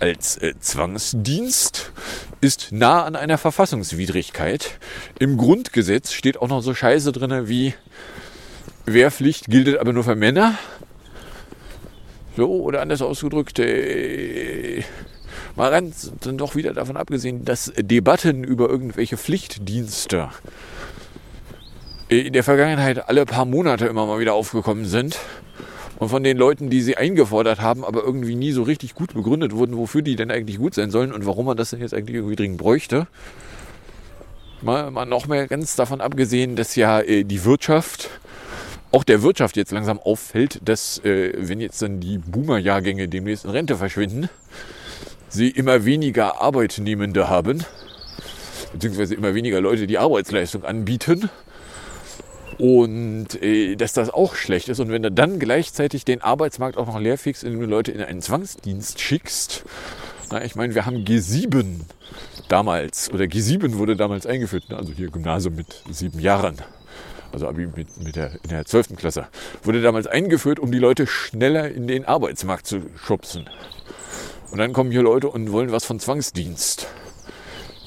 als 0.00 0.38
äh, 0.38 0.54
Zwangsdienst 0.58 1.92
ist 2.40 2.72
nah 2.72 3.04
an 3.04 3.14
einer 3.14 3.38
Verfassungswidrigkeit. 3.38 4.80
Im 5.20 5.36
Grundgesetz 5.36 6.12
steht 6.12 6.38
auch 6.38 6.48
noch 6.48 6.62
so 6.62 6.74
Scheiße 6.74 7.12
drin 7.12 7.48
wie 7.48 7.74
Wehrpflicht 8.94 9.46
gilt 9.46 9.78
aber 9.78 9.92
nur 9.92 10.04
für 10.04 10.16
Männer. 10.16 10.54
So, 12.36 12.48
oder 12.62 12.80
anders 12.80 13.02
ausgedrückt, 13.02 13.58
äh, 13.58 14.82
mal 15.56 15.70
ganz 15.70 16.12
dann 16.20 16.38
doch 16.38 16.54
wieder 16.54 16.72
davon 16.72 16.96
abgesehen, 16.96 17.44
dass 17.44 17.72
Debatten 17.76 18.44
über 18.44 18.68
irgendwelche 18.68 19.16
Pflichtdienste 19.16 20.30
in 22.10 22.32
der 22.32 22.42
Vergangenheit 22.42 23.08
alle 23.08 23.24
paar 23.24 23.44
Monate 23.44 23.86
immer 23.86 24.04
mal 24.06 24.18
wieder 24.18 24.34
aufgekommen 24.34 24.84
sind. 24.84 25.18
Und 25.98 26.08
von 26.08 26.24
den 26.24 26.36
Leuten, 26.36 26.70
die 26.70 26.80
sie 26.80 26.96
eingefordert 26.96 27.60
haben, 27.60 27.84
aber 27.84 28.02
irgendwie 28.02 28.34
nie 28.34 28.52
so 28.52 28.62
richtig 28.62 28.94
gut 28.94 29.12
begründet 29.12 29.52
wurden, 29.54 29.76
wofür 29.76 30.00
die 30.02 30.16
denn 30.16 30.30
eigentlich 30.30 30.58
gut 30.58 30.74
sein 30.74 30.90
sollen 30.90 31.12
und 31.12 31.26
warum 31.26 31.46
man 31.46 31.56
das 31.56 31.70
denn 31.70 31.80
jetzt 31.80 31.92
eigentlich 31.92 32.16
irgendwie 32.16 32.36
dringend 32.36 32.58
bräuchte. 32.58 33.06
Mal, 34.62 34.90
mal 34.90 35.04
noch 35.04 35.26
mehr 35.26 35.46
ganz 35.46 35.76
davon 35.76 36.00
abgesehen, 36.00 36.56
dass 36.56 36.74
ja 36.74 37.00
äh, 37.00 37.24
die 37.24 37.44
Wirtschaft 37.44 38.08
auch 38.92 39.04
der 39.04 39.22
Wirtschaft 39.22 39.56
jetzt 39.56 39.72
langsam 39.72 39.98
auffällt, 39.98 40.60
dass 40.64 40.98
äh, 41.04 41.32
wenn 41.36 41.60
jetzt 41.60 41.80
dann 41.80 42.00
die 42.00 42.18
Boomer-Jahrgänge 42.18 43.08
demnächst 43.08 43.44
in 43.44 43.50
Rente 43.50 43.76
verschwinden, 43.76 44.28
sie 45.28 45.48
immer 45.48 45.84
weniger 45.84 46.40
Arbeitnehmende 46.40 47.28
haben, 47.28 47.64
beziehungsweise 48.72 49.14
immer 49.14 49.34
weniger 49.34 49.60
Leute, 49.60 49.86
die 49.86 49.98
Arbeitsleistung 49.98 50.64
anbieten. 50.64 51.30
Und 52.58 53.42
äh, 53.42 53.74
dass 53.76 53.94
das 53.94 54.10
auch 54.10 54.34
schlecht 54.34 54.68
ist. 54.68 54.80
Und 54.80 54.90
wenn 54.90 55.02
du 55.02 55.10
dann 55.10 55.38
gleichzeitig 55.38 56.04
den 56.04 56.20
Arbeitsmarkt 56.20 56.76
auch 56.76 56.86
noch 56.86 57.00
leer 57.00 57.16
fixst, 57.16 57.42
indem 57.42 57.60
du 57.60 57.66
Leute 57.66 57.90
in 57.90 58.02
einen 58.02 58.20
Zwangsdienst 58.20 59.00
schickst, 59.00 59.64
na, 60.30 60.44
ich 60.44 60.56
meine, 60.56 60.74
wir 60.74 60.84
haben 60.84 61.04
G7 61.04 61.80
damals, 62.48 63.10
oder 63.12 63.24
G7 63.24 63.78
wurde 63.78 63.96
damals 63.96 64.26
eingeführt, 64.26 64.68
ne? 64.68 64.76
also 64.76 64.92
hier 64.92 65.08
Gymnasium 65.10 65.54
mit 65.54 65.82
sieben 65.90 66.20
Jahren 66.20 66.56
also 67.32 67.48
Abi 67.48 67.66
mit, 67.66 68.02
mit 68.02 68.16
der, 68.16 68.32
in 68.42 68.50
der 68.50 68.64
12. 68.64 68.96
Klasse, 68.96 69.28
wurde 69.62 69.82
damals 69.82 70.06
eingeführt, 70.06 70.58
um 70.58 70.72
die 70.72 70.78
Leute 70.78 71.06
schneller 71.06 71.70
in 71.70 71.86
den 71.86 72.04
Arbeitsmarkt 72.04 72.66
zu 72.66 72.82
schubsen. 72.96 73.48
Und 74.50 74.58
dann 74.58 74.72
kommen 74.72 74.90
hier 74.90 75.02
Leute 75.02 75.28
und 75.28 75.52
wollen 75.52 75.72
was 75.72 75.84
von 75.84 76.00
Zwangsdienst. 76.00 76.88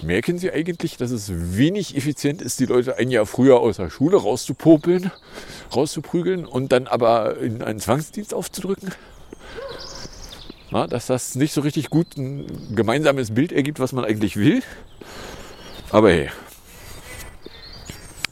Merken 0.02 0.38
Sie 0.38 0.52
eigentlich, 0.52 0.98
dass 0.98 1.12
es 1.12 1.32
wenig 1.58 1.96
effizient 1.96 2.42
ist, 2.42 2.60
die 2.60 2.66
Leute 2.66 2.98
ein 2.98 3.10
Jahr 3.10 3.26
früher 3.26 3.60
aus 3.60 3.78
der 3.78 3.90
Schule 3.90 4.18
rauszupopeln, 4.18 5.12
rauszuprügeln 5.74 6.46
und 6.46 6.72
dann 6.72 6.88
aber 6.88 7.38
in 7.38 7.62
einen 7.62 7.80
Zwangsdienst 7.80 8.34
aufzudrücken? 8.34 8.92
Na, 10.72 10.88
dass 10.88 11.06
das 11.08 11.36
nicht 11.36 11.54
so 11.54 11.62
richtig 11.62 11.90
gut 11.90 12.18
ein 12.18 12.76
gemeinsames 12.76 13.34
Bild 13.34 13.52
ergibt, 13.52 13.80
was 13.80 13.94
man 13.94 14.04
eigentlich 14.04 14.36
will. 14.36 14.62
Aber 15.90 16.10
hey. 16.10 16.30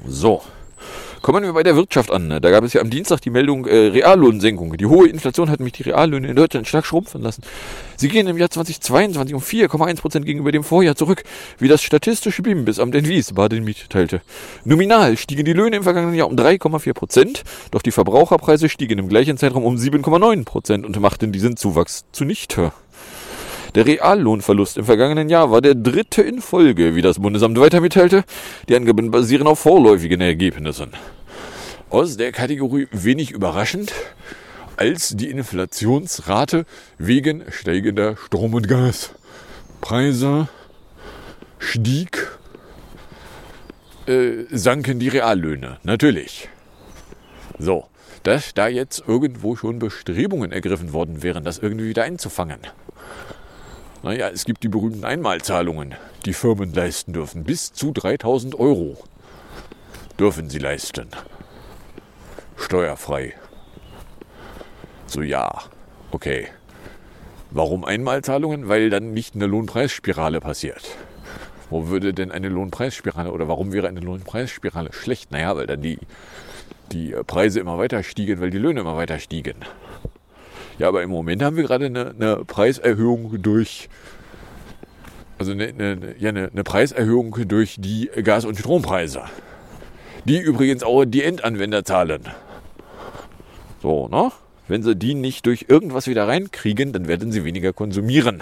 So. 0.05 0.41
Kommen 1.21 1.43
wir 1.43 1.53
bei 1.53 1.61
der 1.61 1.75
Wirtschaft 1.75 2.09
an. 2.09 2.29
Da 2.29 2.49
gab 2.49 2.63
es 2.63 2.73
ja 2.73 2.81
am 2.81 2.89
Dienstag 2.89 3.21
die 3.21 3.29
Meldung 3.29 3.67
äh, 3.67 3.89
Reallohnsenkung. 3.89 4.75
Die 4.77 4.87
hohe 4.87 5.07
Inflation 5.07 5.51
hat 5.51 5.59
mich 5.59 5.73
die 5.73 5.83
Reallöhne 5.83 6.27
in 6.27 6.35
Deutschland 6.35 6.67
stark 6.67 6.83
schrumpfen 6.83 7.21
lassen. 7.21 7.43
Sie 7.95 8.09
gehen 8.09 8.25
im 8.25 8.39
Jahr 8.39 8.49
2022 8.49 9.35
um 9.35 9.41
4,1 9.41 10.01
Prozent 10.01 10.25
gegenüber 10.25 10.51
dem 10.51 10.63
Vorjahr 10.63 10.95
zurück, 10.95 11.21
wie 11.59 11.67
das 11.67 11.83
statistische 11.83 12.41
BIM 12.41 12.65
bis 12.65 12.79
am 12.79 12.91
den 12.91 13.07
Wies 13.07 13.33
Baden 13.33 13.63
mitteilte. 13.63 14.21
Nominal 14.65 15.15
stiegen 15.15 15.45
die 15.45 15.53
Löhne 15.53 15.75
im 15.75 15.83
vergangenen 15.83 16.15
Jahr 16.15 16.27
um 16.27 16.35
3,4 16.35 16.93
Prozent, 16.93 17.43
doch 17.69 17.83
die 17.83 17.91
Verbraucherpreise 17.91 18.67
stiegen 18.67 18.97
im 18.97 19.07
gleichen 19.07 19.37
Zeitraum 19.37 19.63
um 19.63 19.75
7,9 19.75 20.43
Prozent 20.43 20.87
und 20.87 20.99
machten 20.99 21.31
diesen 21.31 21.55
Zuwachs 21.55 22.05
zunichte. 22.11 22.71
Der 23.73 23.85
Reallohnverlust 23.85 24.77
im 24.77 24.85
vergangenen 24.85 25.29
Jahr 25.29 25.49
war 25.49 25.61
der 25.61 25.75
dritte 25.75 26.21
in 26.21 26.41
Folge, 26.41 26.93
wie 26.93 27.01
das 27.01 27.19
Bundesamt 27.19 27.57
weiter 27.57 27.79
mitteilte. 27.79 28.25
Die 28.67 28.75
Angaben 28.75 29.11
basieren 29.11 29.47
auf 29.47 29.59
vorläufigen 29.59 30.19
Ergebnissen. 30.19 30.91
Aus 31.89 32.17
der 32.17 32.33
Kategorie 32.33 32.89
wenig 32.91 33.31
überraschend, 33.31 33.93
als 34.75 35.09
die 35.15 35.29
Inflationsrate 35.29 36.65
wegen 36.97 37.43
steigender 37.49 38.17
Strom- 38.17 38.55
und 38.55 38.67
Gaspreise 38.67 40.49
stieg, 41.59 42.27
äh, 44.07 44.43
sanken 44.51 44.99
die 44.99 45.07
Reallöhne. 45.07 45.77
Natürlich. 45.83 46.49
So, 47.57 47.85
dass 48.23 48.53
da 48.53 48.67
jetzt 48.67 49.03
irgendwo 49.07 49.55
schon 49.55 49.79
Bestrebungen 49.79 50.51
ergriffen 50.51 50.91
worden 50.91 51.23
wären, 51.23 51.43
das 51.43 51.59
irgendwie 51.59 51.87
wieder 51.87 52.03
einzufangen. 52.03 52.59
Naja, 54.03 54.29
es 54.29 54.45
gibt 54.45 54.63
die 54.63 54.67
berühmten 54.67 55.05
Einmalzahlungen, 55.05 55.93
die 56.25 56.33
Firmen 56.33 56.73
leisten 56.73 57.13
dürfen. 57.13 57.43
Bis 57.43 57.71
zu 57.71 57.91
3000 57.91 58.59
Euro 58.59 58.97
dürfen 60.17 60.49
sie 60.49 60.57
leisten. 60.57 61.07
Steuerfrei. 62.57 63.35
So 65.05 65.21
ja, 65.21 65.51
okay. 66.09 66.47
Warum 67.51 67.85
Einmalzahlungen? 67.85 68.67
Weil 68.67 68.89
dann 68.89 69.13
nicht 69.13 69.35
eine 69.35 69.45
Lohnpreisspirale 69.45 70.39
passiert. 70.39 70.97
Wo 71.69 71.87
würde 71.87 72.13
denn 72.13 72.31
eine 72.31 72.49
Lohnpreisspirale 72.49 73.31
oder 73.31 73.47
warum 73.47 73.71
wäre 73.71 73.87
eine 73.87 73.99
Lohnpreisspirale 73.99 74.93
schlecht? 74.93 75.31
Naja, 75.31 75.55
weil 75.55 75.67
dann 75.67 75.81
die, 75.81 75.99
die 76.91 77.15
Preise 77.27 77.59
immer 77.59 77.77
weiter 77.77 78.01
stiegen, 78.01 78.41
weil 78.41 78.49
die 78.49 78.57
Löhne 78.57 78.79
immer 78.79 78.95
weiter 78.95 79.19
stiegen. 79.19 79.57
Ja, 80.81 80.87
aber 80.87 81.03
im 81.03 81.11
Moment 81.11 81.43
haben 81.43 81.57
wir 81.57 81.63
gerade 81.63 81.85
eine, 81.85 82.09
eine 82.09 82.43
Preiserhöhung 82.43 83.39
durch, 83.43 83.87
also 85.37 85.51
eine, 85.51 85.67
eine, 85.67 86.15
ja, 86.17 86.29
eine, 86.29 86.49
eine 86.51 86.63
Preiserhöhung 86.63 87.37
durch 87.47 87.75
die 87.77 88.09
Gas- 88.23 88.45
und 88.45 88.57
Strompreise. 88.57 89.21
Die 90.25 90.39
übrigens 90.39 90.81
auch 90.81 91.05
die 91.05 91.21
Endanwender 91.21 91.85
zahlen. 91.85 92.23
So, 93.83 94.07
ne? 94.07 94.31
Wenn 94.67 94.81
sie 94.81 94.95
die 94.95 95.13
nicht 95.13 95.45
durch 95.45 95.65
irgendwas 95.67 96.07
wieder 96.07 96.27
reinkriegen, 96.27 96.93
dann 96.93 97.07
werden 97.07 97.31
sie 97.31 97.45
weniger 97.45 97.73
konsumieren. 97.73 98.41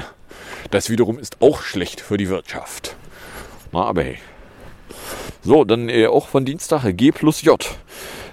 Das 0.72 0.90
wiederum 0.90 1.20
ist 1.20 1.42
auch 1.42 1.62
schlecht 1.62 2.00
für 2.00 2.16
die 2.16 2.30
Wirtschaft. 2.30 2.96
Na, 3.74 3.84
aber 3.84 4.04
hey. 4.04 4.18
So, 5.42 5.66
dann 5.66 5.90
äh, 5.90 6.08
auch 6.08 6.30
von 6.30 6.46
Dienstag 6.46 6.86
G 6.96 7.12
plus 7.12 7.42
J. 7.42 7.60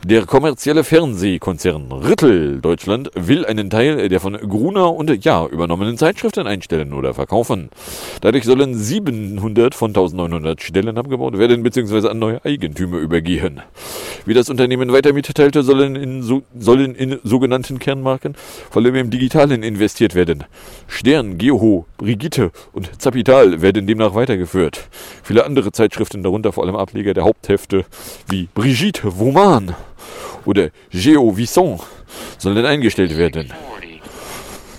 Der 0.05 0.25
kommerzielle 0.25 0.85
Fernsehkonzern 0.85 1.91
Rittel 1.91 2.61
Deutschland 2.61 3.11
will 3.15 3.45
einen 3.45 3.71
Teil 3.71 4.09
der 4.09 4.21
von 4.21 4.35
Gruner 4.35 4.95
und 4.95 5.25
Ja 5.25 5.47
übernommenen 5.47 5.99
Zeitschriften 5.99 6.47
einstellen 6.47 6.93
oder 6.93 7.15
verkaufen. 7.15 7.71
Dadurch 8.21 8.45
sollen 8.45 8.75
700 8.75 9.75
von 9.75 9.91
1900 9.91 10.63
Stellen 10.63 10.97
abgebaut 10.97 11.39
werden 11.39 11.63
bzw. 11.63 12.09
an 12.09 12.19
neue 12.21 12.45
Eigentümer 12.45 12.99
übergehen. 12.99 13.63
Wie 14.27 14.35
das 14.35 14.49
Unternehmen 14.49 14.93
weiter 14.93 15.13
mitteilte, 15.13 15.63
sollen 15.63 15.97
in, 15.97 16.23
so, 16.23 16.43
sollen 16.57 16.95
in 16.95 17.19
sogenannten 17.25 17.79
Kernmarken 17.79 18.35
vor 18.71 18.83
allem 18.83 18.97
im 18.97 19.11
Digitalen 19.11 19.63
investiert 19.63 20.15
werden. 20.15 20.45
Stern, 20.89 21.39
Geho, 21.39 21.87
Brigitte 21.97 22.51
und 22.73 22.91
Zapital 23.01 23.63
werden 23.63 23.87
demnach 23.87 24.15
weitergeführt. 24.15 24.89
Viele 25.23 25.45
andere 25.45 25.73
Zeitschriften, 25.73 26.23
darunter 26.23 26.53
vor 26.53 26.65
allem 26.65 26.77
Ableger 26.77 27.15
der 27.15 27.25
Haupthefte 27.25 27.85
wie 28.29 28.49
Brigitte 28.55 29.19
Woman 29.19 29.75
oder 30.45 30.71
Geo 30.91 31.37
Visson 31.37 31.81
sollen 32.39 32.65
eingestellt 32.65 33.17
werden. 33.17 33.53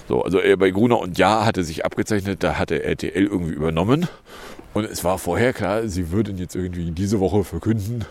So, 0.08 0.24
also 0.24 0.40
äh, 0.40 0.56
bei 0.56 0.70
Gruner 0.72 1.00
und 1.00 1.18
Ja 1.18 1.46
hatte 1.46 1.64
sich 1.64 1.84
abgezeichnet, 1.84 2.42
da 2.42 2.58
hatte 2.58 2.84
RTL 2.84 3.26
irgendwie 3.26 3.54
übernommen. 3.54 4.08
Und 4.74 4.86
es 4.86 5.04
war 5.04 5.18
vorher 5.18 5.54
klar, 5.54 5.88
sie 5.88 6.12
würden 6.12 6.38
jetzt 6.38 6.56
irgendwie 6.56 6.92
diese 6.92 7.20
Woche 7.20 7.44
verkünden, 7.44 8.06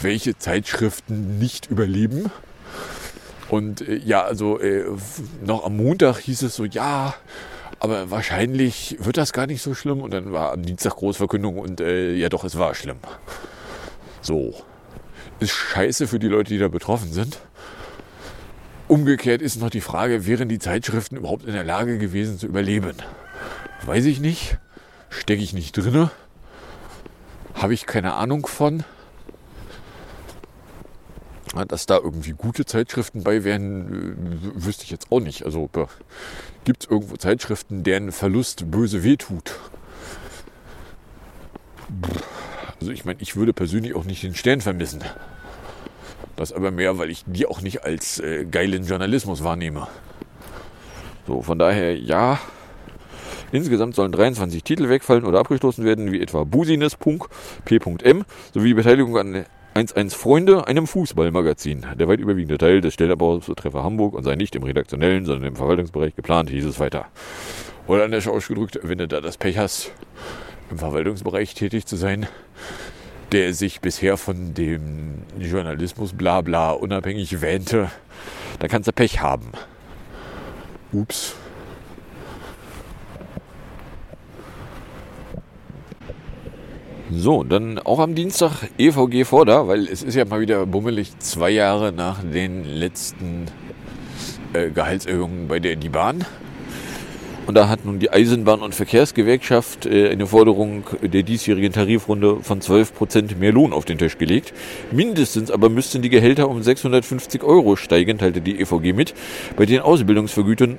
welche 0.00 0.36
Zeitschriften 0.36 1.38
nicht 1.38 1.70
überleben. 1.70 2.30
Und 3.48 3.80
äh, 3.86 3.96
ja, 3.96 4.22
also 4.22 4.58
äh, 4.60 4.84
noch 5.44 5.64
am 5.64 5.76
Montag 5.76 6.18
hieß 6.18 6.42
es 6.42 6.56
so, 6.56 6.64
ja, 6.64 7.14
aber 7.78 8.10
wahrscheinlich 8.10 8.96
wird 9.00 9.16
das 9.16 9.32
gar 9.32 9.46
nicht 9.46 9.62
so 9.62 9.72
schlimm. 9.74 10.02
Und 10.02 10.12
dann 10.12 10.32
war 10.32 10.52
am 10.52 10.62
Dienstag 10.62 10.96
Großverkündung 10.96 11.58
und 11.58 11.80
äh, 11.80 12.12
ja 12.14 12.28
doch, 12.28 12.44
es 12.44 12.58
war 12.58 12.74
schlimm. 12.74 12.98
So 14.20 14.54
ist 15.40 15.52
scheiße 15.52 16.06
für 16.06 16.18
die 16.18 16.28
Leute, 16.28 16.50
die 16.50 16.58
da 16.58 16.68
betroffen 16.68 17.12
sind. 17.12 17.40
Umgekehrt 18.88 19.40
ist 19.42 19.60
noch 19.60 19.70
die 19.70 19.80
Frage, 19.80 20.26
wären 20.26 20.48
die 20.48 20.58
Zeitschriften 20.58 21.16
überhaupt 21.16 21.44
in 21.44 21.52
der 21.52 21.64
Lage 21.64 21.98
gewesen 21.98 22.38
zu 22.38 22.46
überleben? 22.46 22.96
Weiß 23.84 24.04
ich 24.04 24.20
nicht. 24.20 24.58
Stecke 25.08 25.42
ich 25.42 25.52
nicht 25.52 25.76
drinne. 25.76 26.10
Habe 27.54 27.74
ich 27.74 27.86
keine 27.86 28.14
Ahnung 28.14 28.46
von. 28.46 28.84
Dass 31.66 31.86
da 31.86 31.96
irgendwie 31.96 32.32
gute 32.32 32.64
Zeitschriften 32.64 33.24
bei 33.24 33.42
wären, 33.42 34.54
wüsste 34.54 34.84
ich 34.84 34.90
jetzt 34.90 35.10
auch 35.10 35.20
nicht. 35.20 35.44
Also 35.44 35.68
gibt 36.64 36.84
es 36.84 36.90
irgendwo 36.90 37.16
Zeitschriften, 37.16 37.82
deren 37.82 38.12
Verlust 38.12 38.70
böse 38.70 39.02
wehtut? 39.02 39.56
Also 42.80 42.92
ich 42.92 43.04
meine, 43.04 43.20
ich 43.20 43.36
würde 43.36 43.52
persönlich 43.52 43.94
auch 43.94 44.04
nicht 44.04 44.22
den 44.22 44.34
Stern 44.34 44.60
vermissen. 44.62 45.04
Das 46.36 46.52
aber 46.52 46.70
mehr, 46.70 46.96
weil 46.96 47.10
ich 47.10 47.24
die 47.26 47.44
auch 47.46 47.60
nicht 47.60 47.84
als 47.84 48.18
äh, 48.18 48.46
geilen 48.46 48.86
Journalismus 48.86 49.44
wahrnehme. 49.44 49.86
So, 51.26 51.42
von 51.42 51.58
daher, 51.58 51.96
ja. 51.96 52.40
Insgesamt 53.52 53.94
sollen 53.96 54.12
23 54.12 54.64
Titel 54.64 54.88
wegfallen 54.88 55.24
oder 55.24 55.40
abgestoßen 55.40 55.84
werden, 55.84 56.12
wie 56.12 56.20
etwa 56.20 56.44
Busines, 56.44 56.96
Punk, 56.96 57.26
P.M. 57.64 58.24
sowie 58.54 58.74
Beteiligung 58.74 59.18
an 59.18 59.44
1-1 59.74 60.14
Freunde, 60.14 60.66
einem 60.66 60.86
Fußballmagazin. 60.86 61.84
Der 61.98 62.08
weit 62.08 62.20
überwiegende 62.20 62.58
Teil 62.58 62.80
des 62.80 62.94
Stellabbaus 62.94 63.44
betreffe 63.46 63.82
Hamburg 63.82 64.14
und 64.14 64.24
sei 64.24 64.36
nicht 64.36 64.54
im 64.56 64.62
redaktionellen, 64.62 65.26
sondern 65.26 65.48
im 65.48 65.56
Verwaltungsbereich 65.56 66.14
geplant, 66.16 66.48
hieß 66.48 66.64
es 66.64 66.80
weiter. 66.80 67.06
Oder 67.86 68.04
anders 68.04 68.26
ausgedrückt, 68.26 68.78
wenn 68.82 68.98
du 68.98 69.08
da 69.08 69.20
das 69.20 69.36
Pech 69.36 69.58
hast, 69.58 69.92
im 70.70 70.78
Verwaltungsbereich 70.78 71.54
tätig 71.54 71.86
zu 71.86 71.96
sein, 71.96 72.26
der 73.32 73.54
sich 73.54 73.80
bisher 73.80 74.16
von 74.16 74.54
dem 74.54 75.22
Journalismus 75.38 76.12
bla 76.12 76.40
bla 76.40 76.72
unabhängig 76.72 77.40
wähnte, 77.40 77.90
da 78.58 78.68
kannst 78.68 78.88
du 78.88 78.92
Pech 78.92 79.20
haben. 79.20 79.52
Ups. 80.92 81.34
So, 87.12 87.42
dann 87.42 87.78
auch 87.78 87.98
am 87.98 88.14
Dienstag 88.14 88.68
EVG 88.78 89.24
vor 89.24 89.44
da, 89.44 89.66
weil 89.66 89.88
es 89.88 90.02
ist 90.04 90.14
ja 90.14 90.24
mal 90.24 90.40
wieder 90.40 90.64
bummelig 90.66 91.18
zwei 91.18 91.50
Jahre 91.50 91.92
nach 91.92 92.22
den 92.22 92.64
letzten 92.64 93.46
äh, 94.52 94.70
Gehaltserhöhungen 94.70 95.48
bei 95.48 95.58
der 95.58 95.74
die 95.74 95.88
Bahn. 95.88 96.24
Und 97.50 97.56
da 97.56 97.68
hat 97.68 97.84
nun 97.84 97.98
die 97.98 98.12
Eisenbahn- 98.12 98.60
und 98.60 98.76
Verkehrsgewerkschaft 98.76 99.84
äh, 99.84 100.08
eine 100.10 100.28
Forderung 100.28 100.84
der 101.02 101.24
diesjährigen 101.24 101.72
Tarifrunde 101.72 102.36
von 102.44 102.60
12 102.60 102.94
Prozent 102.94 103.40
mehr 103.40 103.50
Lohn 103.50 103.72
auf 103.72 103.84
den 103.84 103.98
Tisch 103.98 104.18
gelegt. 104.18 104.54
Mindestens 104.92 105.50
aber 105.50 105.68
müssten 105.68 106.00
die 106.00 106.10
Gehälter 106.10 106.48
um 106.48 106.62
650 106.62 107.42
Euro 107.42 107.74
steigen, 107.74 108.18
teilte 108.18 108.40
die 108.40 108.60
EVG 108.60 108.92
mit. 108.92 109.14
Bei 109.56 109.66
den 109.66 109.80
Ausbildungsvergütungen 109.80 110.78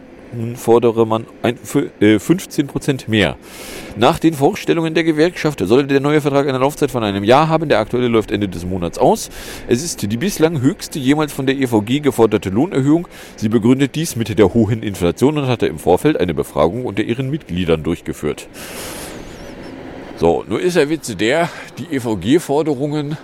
fordere 0.56 1.06
man 1.06 1.26
ein, 1.42 1.58
15 1.58 2.66
äh, 2.66 2.68
Prozent 2.68 3.08
mehr. 3.08 3.38
Nach 3.98 4.20
den 4.20 4.34
Vorstellungen 4.34 4.94
der 4.94 5.04
Gewerkschaft 5.04 5.60
soll 5.60 5.86
der 5.88 6.00
neue 6.00 6.22
Vertrag 6.22 6.48
eine 6.48 6.58
Laufzeit 6.58 6.92
von 6.92 7.04
einem 7.04 7.24
Jahr 7.24 7.50
haben. 7.50 7.68
Der 7.68 7.80
aktuelle 7.80 8.08
läuft 8.08 8.32
Ende 8.32 8.48
des 8.48 8.66
Monats 8.66 8.98
aus. 8.98 9.30
Es 9.68 9.84
ist 9.84 10.10
die 10.10 10.18
bislang 10.18 10.62
höchste 10.62 11.00
jemals 11.00 11.34
von 11.34 11.46
der 11.46 11.56
EVG 11.56 12.00
geforderte 12.00 12.50
Lohnerhöhung. 12.50 13.08
Sie 13.36 13.50
begründet 13.50 13.96
dies 13.96 14.16
mit 14.16 14.38
der 14.38 14.54
hohen 14.54 14.84
Inflation 14.84 15.38
und 15.38 15.48
hatte 15.48 15.68
im 15.68 15.80
Vorfeld 15.80 16.20
eine 16.20 16.34
Befragung 16.34 16.86
unter 16.86 17.04
ihren 17.04 17.30
Mitgliedern 17.30 17.84
durchgeführt. 17.84 18.48
So, 20.18 20.46
nur 20.48 20.62
ist 20.62 20.76
der 20.78 20.90
Witz 20.90 21.16
der, 21.18 21.50
die 21.78 21.96
EVG-Forderungen 21.96 23.18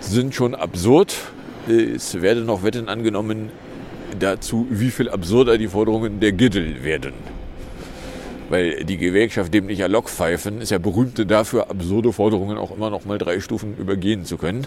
sind 0.00 0.34
schon 0.34 0.54
absurd. 0.54 1.14
Es 1.68 2.22
werden 2.22 2.46
noch 2.46 2.62
Wetten 2.62 2.88
angenommen, 2.88 3.50
dazu, 4.18 4.66
wie 4.70 4.90
viel 4.90 5.08
absurder 5.08 5.58
die 5.58 5.68
Forderungen 5.68 6.20
der 6.20 6.32
Giddel 6.32 6.84
werden. 6.84 7.14
Weil 8.48 8.84
die 8.84 8.96
Gewerkschaft 8.96 9.52
dem 9.52 9.66
nicht 9.66 9.86
Lokpfeifen 9.86 10.60
ist 10.60 10.70
ja 10.70 10.78
berühmt 10.78 11.30
dafür, 11.30 11.70
absurde 11.70 12.12
Forderungen 12.12 12.56
auch 12.56 12.74
immer 12.74 12.88
noch 12.88 13.04
mal 13.04 13.18
drei 13.18 13.40
Stufen 13.40 13.76
übergehen 13.76 14.24
zu 14.24 14.38
können. 14.38 14.66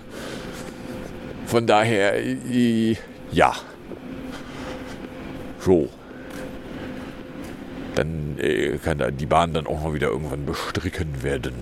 Von 1.48 1.66
daher, 1.68 2.16
äh, 2.24 2.96
ja. 3.32 3.54
So. 5.60 5.90
Dann 7.96 8.38
äh, 8.40 8.78
kann 8.78 9.00
da 9.00 9.12
die 9.12 9.26
Bahn 9.26 9.54
dann 9.54 9.68
auch 9.68 9.84
noch 9.84 9.94
wieder 9.94 10.10
irgendwann 10.10 10.46
bestricken 10.46 11.24
werden. 11.24 11.56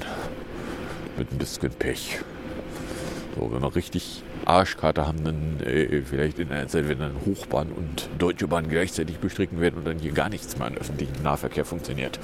Mit 1.18 1.32
ein 1.32 1.38
bisschen 1.38 1.72
Pech. 1.72 2.20
So, 3.36 3.52
wenn 3.52 3.62
wir 3.62 3.76
richtig 3.76 4.24
Arschkarte 4.46 5.06
haben, 5.06 5.24
dann 5.24 5.60
äh, 5.66 6.02
vielleicht 6.02 6.40
in 6.40 6.52
einer 6.52 6.68
Zeit, 6.68 6.90
wenn 6.90 7.00
dann 7.00 7.14
Hochbahn 7.26 7.70
und 7.72 8.10
Deutsche 8.18 8.48
Bahn 8.48 8.70
gleichzeitig 8.70 9.18
bestricken 9.20 9.62
werden 9.62 9.78
und 9.78 9.88
dann 9.88 10.00
hier 10.00 10.12
gar 10.12 10.30
nichts 10.30 10.58
mehr 10.58 10.68
an 10.68 10.78
öffentlichem 10.78 11.22
Nahverkehr 11.24 11.66
funktioniert. 11.66 12.20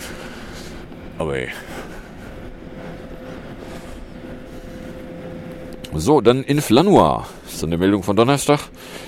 Aber 1.18 1.38
ey. 1.38 1.50
So, 5.94 6.20
dann 6.20 6.44
Inflanuar. 6.44 7.28
Das 7.45 7.45
ist 7.56 7.64
eine 7.64 7.78
Meldung 7.78 8.04
von 8.04 8.16
Donnerstag. 8.16 8.60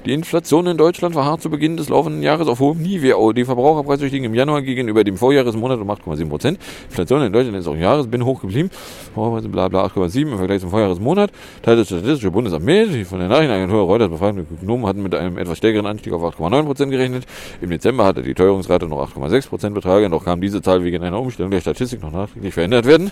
Die 0.05 0.13
Inflation 0.13 0.67
in 0.67 0.77
Deutschland 0.77 1.15
war 1.15 1.25
hart 1.25 1.41
zu 1.41 1.49
Beginn 1.49 1.75
des 1.75 1.89
laufenden 1.89 2.23
Jahres 2.23 2.47
auf 2.47 2.59
hohem 2.59 2.81
Niveau. 2.81 3.33
Die 3.33 3.43
Verbraucherpreise 3.43 4.07
stiegen 4.07 4.25
im 4.25 4.33
Januar 4.33 4.61
gegenüber 4.61 5.03
dem 5.03 5.17
Vorjahresmonat 5.17 5.79
um 5.79 5.91
8,7 5.91 6.29
Prozent. 6.29 6.59
Inflation 6.89 7.21
in 7.23 7.33
Deutschland 7.33 7.57
ist 7.57 7.67
auch 7.67 7.75
Jahresbin 7.75 8.23
hoch 8.23 8.41
geblieben. 8.41 8.69
Verbraucherpreise 9.13 9.49
bla 9.49 9.67
bla 9.67 9.85
8,7 9.85 10.21
im 10.31 10.37
Vergleich 10.37 10.61
zum 10.61 10.69
Vorjahresmonat. 10.69 11.31
Teilte 11.61 11.81
das 11.81 11.87
Statistische 11.87 12.31
Bundesamt 12.31 12.63
mit. 12.63 12.93
Die 12.93 13.03
von 13.03 13.19
der 13.19 13.27
Nachrichtenagentur 13.27 13.81
Reuters 13.81 14.09
befragten 14.09 14.47
Ökonomen 14.49 14.85
hatten 14.87 15.03
mit 15.03 15.13
einem 15.13 15.37
etwas 15.37 15.57
stärkeren 15.57 15.85
Anstieg 15.85 16.13
auf 16.13 16.23
8,9 16.23 16.63
Prozent 16.63 16.91
gerechnet. 16.91 17.25
Im 17.61 17.69
Dezember 17.69 18.05
hatte 18.05 18.23
die 18.23 18.33
Teuerungsrate 18.33 18.87
noch 18.87 19.13
8,6 19.13 19.49
Prozent 19.49 19.75
betragen. 19.75 20.11
Doch 20.11 20.23
kam 20.23 20.39
diese 20.39 20.61
Zahl 20.61 20.83
wegen 20.83 21.03
einer 21.03 21.19
Umstellung 21.19 21.51
der 21.51 21.61
Statistik 21.61 22.01
noch 22.01 22.13
nachträglich 22.13 22.53
verändert 22.53 22.85
werden. 22.85 23.11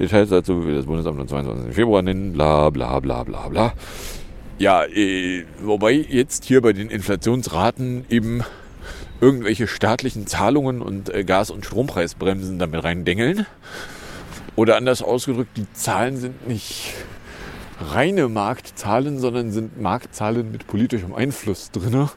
Details 0.00 0.30
dazu 0.30 0.66
will 0.66 0.74
das 0.74 0.86
Bundesamt 0.86 1.20
am 1.20 1.28
22. 1.28 1.74
Februar 1.74 2.02
nennen. 2.02 2.32
Bla 2.32 2.70
bla 2.70 2.98
bla 2.98 3.22
bla 3.22 3.48
bla. 3.48 3.72
Ja, 4.58 4.84
äh, 4.84 5.44
wobei 5.62 5.92
jetzt 5.92 6.44
hier 6.44 6.60
bei 6.60 6.72
den 6.72 6.88
Inflationsraten 6.88 8.04
eben 8.08 8.44
irgendwelche 9.20 9.66
staatlichen 9.66 10.28
Zahlungen 10.28 10.80
und 10.80 11.12
äh, 11.12 11.24
Gas- 11.24 11.50
und 11.50 11.66
Strompreisbremsen 11.66 12.58
damit 12.60 12.84
reindengeln. 12.84 13.46
Oder 14.54 14.76
anders 14.76 15.02
ausgedrückt, 15.02 15.56
die 15.56 15.66
Zahlen 15.72 16.16
sind 16.16 16.46
nicht 16.46 16.92
reine 17.80 18.28
Marktzahlen, 18.28 19.18
sondern 19.18 19.50
sind 19.50 19.80
Marktzahlen 19.80 20.52
mit 20.52 20.68
politischem 20.68 21.12
Einfluss 21.14 21.72
drin. 21.72 22.08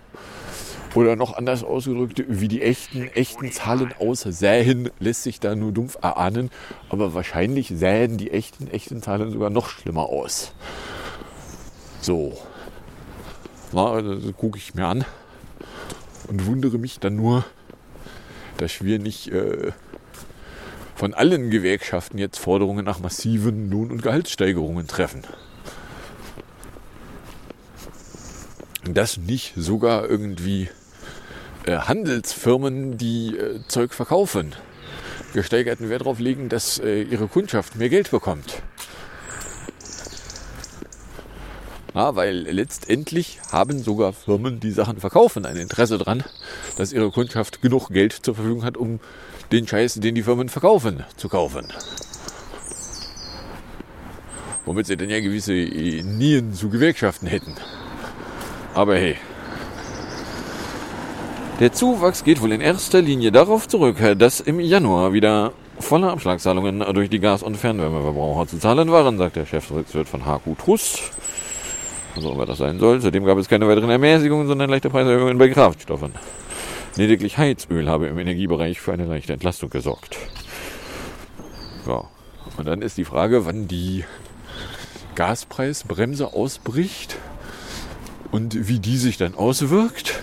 Oder 0.93 1.15
noch 1.15 1.35
anders 1.35 1.63
ausgedrückt, 1.63 2.23
wie 2.27 2.47
die 2.47 2.61
echten, 2.61 3.07
echten 3.07 3.51
Zahlen 3.51 3.93
aussähen, 3.99 4.91
lässt 4.99 5.23
sich 5.23 5.39
da 5.39 5.55
nur 5.55 5.71
dumpf 5.71 5.97
erahnen. 6.01 6.51
Aber 6.89 7.15
wahrscheinlich 7.15 7.69
sähen 7.69 8.17
die 8.17 8.29
echten, 8.29 8.67
echten 8.67 9.01
Zahlen 9.01 9.31
sogar 9.31 9.49
noch 9.49 9.69
schlimmer 9.69 10.09
aus. 10.09 10.53
So. 12.01 12.37
Na, 13.73 14.01
das 14.01 14.23
gucke 14.37 14.57
ich 14.57 14.75
mir 14.75 14.87
an 14.87 15.05
und 16.27 16.45
wundere 16.45 16.77
mich 16.77 16.99
dann 16.99 17.15
nur, 17.15 17.45
dass 18.57 18.83
wir 18.83 18.99
nicht 18.99 19.31
äh, 19.31 19.71
von 20.95 21.13
allen 21.13 21.51
Gewerkschaften 21.51 22.17
jetzt 22.17 22.39
Forderungen 22.39 22.85
nach 22.85 22.99
massiven 22.99 23.69
Lohn- 23.69 23.91
und 23.91 24.01
Gehaltssteigerungen 24.01 24.87
treffen. 24.87 25.23
Dass 28.83 29.17
nicht 29.17 29.53
sogar 29.55 30.09
irgendwie 30.09 30.69
äh, 31.65 31.77
Handelsfirmen, 31.77 32.97
die 32.97 33.37
äh, 33.37 33.59
Zeug 33.67 33.93
verkaufen, 33.93 34.55
gesteigerten 35.33 35.89
Wert 35.89 36.01
darauf 36.01 36.19
legen, 36.19 36.49
dass 36.49 36.79
äh, 36.79 37.01
ihre 37.03 37.27
Kundschaft 37.27 37.75
mehr 37.75 37.89
Geld 37.89 38.09
bekommt. 38.09 38.63
Ja, 41.97 42.15
weil 42.15 42.35
letztendlich 42.41 43.39
haben 43.51 43.79
sogar 43.79 44.13
Firmen, 44.13 44.59
die 44.59 44.69
Sachen 44.69 44.99
verkaufen, 44.99 45.47
ein 45.47 45.57
Interesse 45.57 45.97
daran, 45.97 46.23
dass 46.77 46.93
ihre 46.93 47.09
Kundschaft 47.09 47.59
genug 47.63 47.89
Geld 47.89 48.13
zur 48.13 48.35
Verfügung 48.35 48.63
hat, 48.63 48.77
um 48.77 48.99
den 49.51 49.67
Scheiß, 49.67 49.95
den 49.95 50.13
die 50.13 50.21
Firmen 50.21 50.47
verkaufen, 50.47 51.03
zu 51.15 51.27
kaufen. 51.27 51.73
Womit 54.65 54.85
sie 54.85 54.95
dann 54.95 55.09
ja 55.09 55.19
gewisse 55.21 55.53
Nien 55.53 56.53
zu 56.53 56.69
Gewerkschaften 56.69 57.25
hätten. 57.25 57.55
Aber 58.75 58.95
hey. 58.95 59.15
Der 61.59 61.73
Zuwachs 61.73 62.23
geht 62.23 62.43
wohl 62.43 62.51
in 62.51 62.61
erster 62.61 63.01
Linie 63.01 63.31
darauf 63.31 63.67
zurück, 63.67 63.97
dass 64.19 64.39
im 64.39 64.59
Januar 64.59 65.13
wieder 65.13 65.51
volle 65.79 66.11
Abschlagszahlungen 66.11 66.81
durch 66.93 67.09
die 67.09 67.19
Gas- 67.19 67.41
und 67.41 67.57
Fernwärmeverbraucher 67.57 68.47
zu 68.47 68.59
zahlen 68.59 68.91
waren, 68.91 69.17
sagt 69.17 69.35
der 69.35 69.47
Chefvolkswirt 69.47 70.07
von 70.07 70.25
HQ 70.27 70.59
Trust 70.63 70.99
was 72.17 72.25
auch 72.25 72.33
immer 72.33 72.45
das 72.45 72.57
sein 72.57 72.79
soll. 72.79 72.99
Zudem 73.01 73.25
gab 73.25 73.37
es 73.37 73.47
keine 73.47 73.67
weiteren 73.67 73.89
Ermäßigungen, 73.89 74.47
sondern 74.47 74.69
leichte 74.69 74.89
Preiserhöhungen 74.89 75.37
bei 75.37 75.49
Kraftstoffen. 75.49 76.13
Lediglich 76.95 77.37
Heizöl 77.37 77.87
habe 77.87 78.07
im 78.07 78.17
Energiebereich 78.17 78.81
für 78.81 78.91
eine 78.91 79.05
leichte 79.05 79.33
Entlastung 79.33 79.69
gesorgt. 79.69 80.17
Ja. 81.85 82.05
Und 82.57 82.65
dann 82.65 82.81
ist 82.81 82.97
die 82.97 83.05
Frage, 83.05 83.45
wann 83.45 83.67
die 83.67 84.03
Gaspreisbremse 85.15 86.33
ausbricht 86.33 87.17
und 88.31 88.67
wie 88.67 88.79
die 88.79 88.97
sich 88.97 89.17
dann 89.17 89.35
auswirkt. 89.35 90.21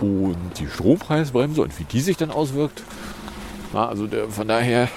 Und 0.00 0.58
die 0.58 0.66
Strompreisbremse 0.66 1.62
und 1.62 1.78
wie 1.78 1.84
die 1.84 2.00
sich 2.00 2.16
dann 2.16 2.30
auswirkt. 2.30 2.82
Na, 3.72 3.88
also 3.88 4.06
der, 4.06 4.28
von 4.28 4.48
daher 4.48 4.88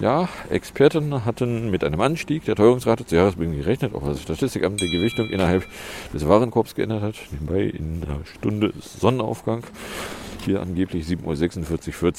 ja, 0.00 0.28
Experten 0.50 1.24
hatten 1.24 1.70
mit 1.70 1.82
einem 1.82 2.00
Anstieg 2.00 2.44
der 2.44 2.54
Teuerungsrate 2.54 3.06
zu 3.06 3.16
Jahresbeginn 3.16 3.56
gerechnet, 3.56 3.94
auch 3.94 4.06
das 4.06 4.22
Statistikamt 4.22 4.80
die 4.80 4.90
Gewichtung 4.90 5.28
innerhalb 5.28 5.64
des 6.12 6.28
Warenkorbs 6.28 6.74
geändert 6.74 7.02
hat. 7.02 7.14
Nebenbei 7.30 7.62
in 7.62 8.02
einer 8.04 8.24
Stunde 8.24 8.72
Sonnenaufgang. 8.80 9.64
Hier 10.44 10.60
angeblich 10.60 11.06
7.46 11.06 12.02
Uhr. 12.02 12.12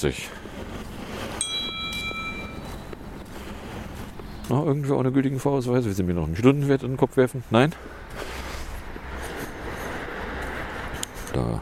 Noch 4.49 4.65
irgendwie 4.65 4.91
ohne 4.91 5.11
gültigen 5.11 5.39
Vorausweis? 5.39 5.85
Will 5.85 5.93
Sie 5.93 6.03
mir 6.03 6.13
noch 6.13 6.25
einen 6.25 6.35
Stundenwert 6.35 6.83
in 6.83 6.91
den 6.91 6.97
Kopf 6.97 7.17
werfen? 7.17 7.43
Nein? 7.49 7.73
Da 11.33 11.61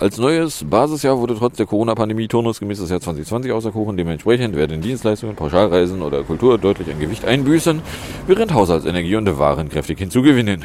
als 0.00 0.18
neues 0.18 0.64
Basisjahr 0.68 1.18
wurde 1.18 1.36
trotz 1.36 1.56
der 1.56 1.66
Corona-Pandemie 1.66 2.26
turnusgemäß 2.26 2.80
das 2.80 2.90
Jahr 2.90 3.00
2020 3.00 3.52
auserkoren. 3.52 3.96
Dementsprechend 3.96 4.56
werden 4.56 4.80
Dienstleistungen, 4.80 5.36
Pauschalreisen 5.36 6.02
oder 6.02 6.24
Kultur 6.24 6.58
deutlich 6.58 6.90
an 6.90 6.98
Gewicht 6.98 7.24
einbüßen, 7.24 7.80
während 8.26 8.52
Haushaltsenergie 8.52 9.16
und 9.16 9.38
Waren 9.38 9.68
kräftig 9.68 9.98
hinzugewinnen. 9.98 10.64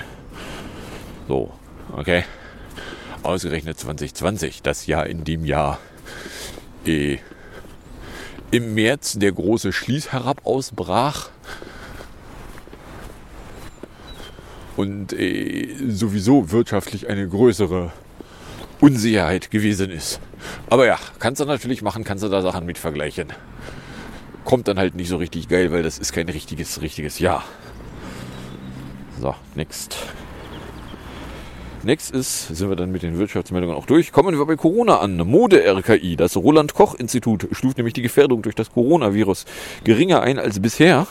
So, 1.27 1.51
okay. 1.95 2.23
Ausgerechnet 3.21 3.77
2020, 3.77 4.63
das 4.63 4.87
Jahr 4.87 5.05
in 5.05 5.23
dem 5.23 5.45
Jahr 5.45 5.77
eh, 6.85 7.17
im 8.51 8.73
März 8.73 9.19
der 9.19 9.31
große 9.31 9.71
Schließherab 9.71 10.45
ausbrach. 10.45 11.29
Und 14.75 15.13
eh, 15.13 15.75
sowieso 15.89 16.51
wirtschaftlich 16.51 17.09
eine 17.09 17.27
größere 17.27 17.91
Unsicherheit 18.79 19.51
gewesen 19.51 19.89
ist. 19.89 20.19
Aber 20.69 20.85
ja, 20.85 20.97
kannst 21.19 21.41
du 21.41 21.45
natürlich 21.45 21.81
machen, 21.81 22.03
kannst 22.03 22.23
du 22.23 22.29
da 22.29 22.41
Sachen 22.41 22.65
mit 22.65 22.77
vergleichen. 22.77 23.27
Kommt 24.45 24.67
dann 24.67 24.79
halt 24.79 24.95
nicht 24.95 25.09
so 25.09 25.17
richtig 25.17 25.47
geil, 25.47 25.71
weil 25.71 25.83
das 25.83 25.97
ist 25.97 26.13
kein 26.13 26.29
richtiges, 26.29 26.81
richtiges 26.81 27.19
Jahr. 27.19 27.43
So, 29.19 29.35
next. 29.55 29.97
Next 31.83 32.11
ist, 32.11 32.47
sind 32.49 32.69
wir 32.69 32.75
dann 32.75 32.91
mit 32.91 33.03
den 33.03 33.17
Wirtschaftsmeldungen 33.17 33.75
auch 33.75 33.85
durch. 33.85 34.11
Kommen 34.11 34.37
wir 34.37 34.45
bei 34.45 34.57
Corona 34.57 34.99
an. 34.99 35.15
Mode-RKI, 35.15 36.17
das 36.17 36.35
Roland-Koch-Institut, 36.35 37.47
stuft 37.53 37.77
nämlich 37.77 37.93
die 37.93 38.01
Gefährdung 38.01 38.41
durch 38.41 38.55
das 38.55 38.71
Coronavirus 38.71 39.45
geringer 39.85 40.21
ein 40.21 40.39
als 40.39 40.61
bisher. 40.61 41.07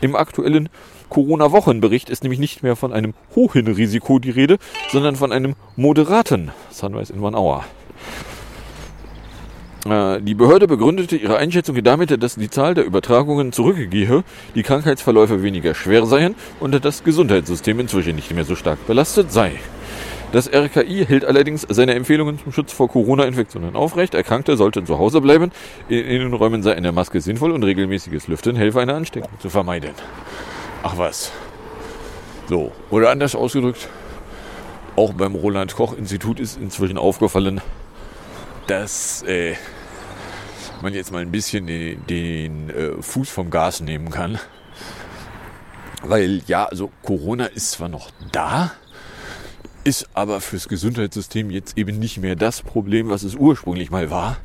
Im 0.00 0.14
aktuellen 0.14 0.68
Corona-Wochenbericht 1.14 2.10
ist 2.10 2.24
nämlich 2.24 2.40
nicht 2.40 2.64
mehr 2.64 2.74
von 2.74 2.92
einem 2.92 3.14
hohen 3.36 3.68
Risiko 3.68 4.18
die 4.18 4.30
Rede, 4.30 4.58
sondern 4.90 5.14
von 5.14 5.30
einem 5.30 5.54
moderaten 5.76 6.50
Sunrise 6.70 7.12
in 7.12 7.20
One 7.20 7.38
Hour. 7.38 7.64
Äh, 9.88 10.20
die 10.20 10.34
Behörde 10.34 10.66
begründete 10.66 11.16
ihre 11.16 11.36
Einschätzung 11.36 11.80
damit, 11.84 12.20
dass 12.20 12.34
die 12.34 12.50
Zahl 12.50 12.74
der 12.74 12.84
Übertragungen 12.84 13.52
zurückgehe, 13.52 14.24
die 14.56 14.62
Krankheitsverläufe 14.64 15.44
weniger 15.44 15.74
schwer 15.76 16.04
seien 16.06 16.34
und 16.58 16.84
das 16.84 17.04
Gesundheitssystem 17.04 17.78
inzwischen 17.78 18.16
nicht 18.16 18.34
mehr 18.34 18.44
so 18.44 18.56
stark 18.56 18.84
belastet 18.88 19.30
sei. 19.30 19.52
Das 20.32 20.52
RKI 20.52 21.06
hält 21.06 21.24
allerdings 21.24 21.64
seine 21.68 21.94
Empfehlungen 21.94 22.40
zum 22.40 22.50
Schutz 22.50 22.72
vor 22.72 22.88
Corona-Infektionen 22.88 23.76
aufrecht. 23.76 24.14
Erkrankte 24.14 24.56
sollten 24.56 24.84
zu 24.84 24.98
Hause 24.98 25.20
bleiben. 25.20 25.52
In 25.88 26.04
Innenräumen 26.04 26.64
sei 26.64 26.74
eine 26.74 26.90
Maske 26.90 27.20
sinnvoll 27.20 27.52
und 27.52 27.62
regelmäßiges 27.62 28.26
Lüften 28.26 28.56
helfe 28.56 28.80
eine 28.80 28.94
Ansteckung 28.94 29.30
zu 29.38 29.48
vermeiden. 29.48 29.90
Ach 30.86 30.98
was. 30.98 31.32
So, 32.46 32.70
oder 32.90 33.08
anders 33.08 33.34
ausgedrückt, 33.34 33.88
auch 34.96 35.14
beim 35.14 35.34
Roland 35.34 35.74
Koch 35.74 35.96
Institut 35.96 36.38
ist 36.38 36.58
inzwischen 36.58 36.98
aufgefallen, 36.98 37.62
dass 38.66 39.22
äh, 39.22 39.54
man 40.82 40.92
jetzt 40.92 41.10
mal 41.10 41.22
ein 41.22 41.30
bisschen 41.30 41.66
den, 41.66 42.06
den 42.06 42.68
äh, 42.68 43.00
Fuß 43.00 43.30
vom 43.30 43.48
Gas 43.48 43.80
nehmen 43.80 44.10
kann. 44.10 44.38
Weil 46.02 46.42
ja, 46.48 46.66
also 46.66 46.90
Corona 47.02 47.46
ist 47.46 47.70
zwar 47.70 47.88
noch 47.88 48.10
da, 48.30 48.70
ist 49.84 50.10
aber 50.12 50.42
fürs 50.42 50.68
Gesundheitssystem 50.68 51.50
jetzt 51.50 51.78
eben 51.78 51.98
nicht 51.98 52.18
mehr 52.18 52.36
das 52.36 52.60
Problem, 52.60 53.08
was 53.08 53.22
es 53.22 53.36
ursprünglich 53.36 53.90
mal 53.90 54.10
war, 54.10 54.36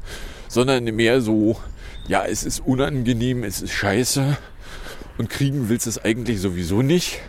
sondern 0.48 0.86
mehr 0.86 1.20
so, 1.20 1.60
ja, 2.08 2.24
es 2.24 2.46
ist 2.46 2.62
unangenehm, 2.66 3.44
es 3.44 3.62
ist 3.62 3.74
scheiße 3.74 4.38
und 5.20 5.30
kriegen 5.30 5.70
willst 5.70 5.86
es 5.86 6.04
eigentlich 6.04 6.40
sowieso 6.40 6.82
nicht. 6.82 7.20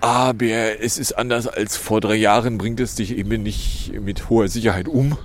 Aber 0.00 0.80
es 0.80 0.98
ist 0.98 1.12
anders 1.12 1.46
als 1.46 1.76
vor 1.76 2.00
drei 2.00 2.16
Jahren, 2.16 2.58
bringt 2.58 2.80
es 2.80 2.94
dich 2.94 3.16
eben 3.16 3.42
nicht 3.42 3.92
mit 4.00 4.28
hoher 4.28 4.48
Sicherheit 4.48 4.88
um, 4.88 5.16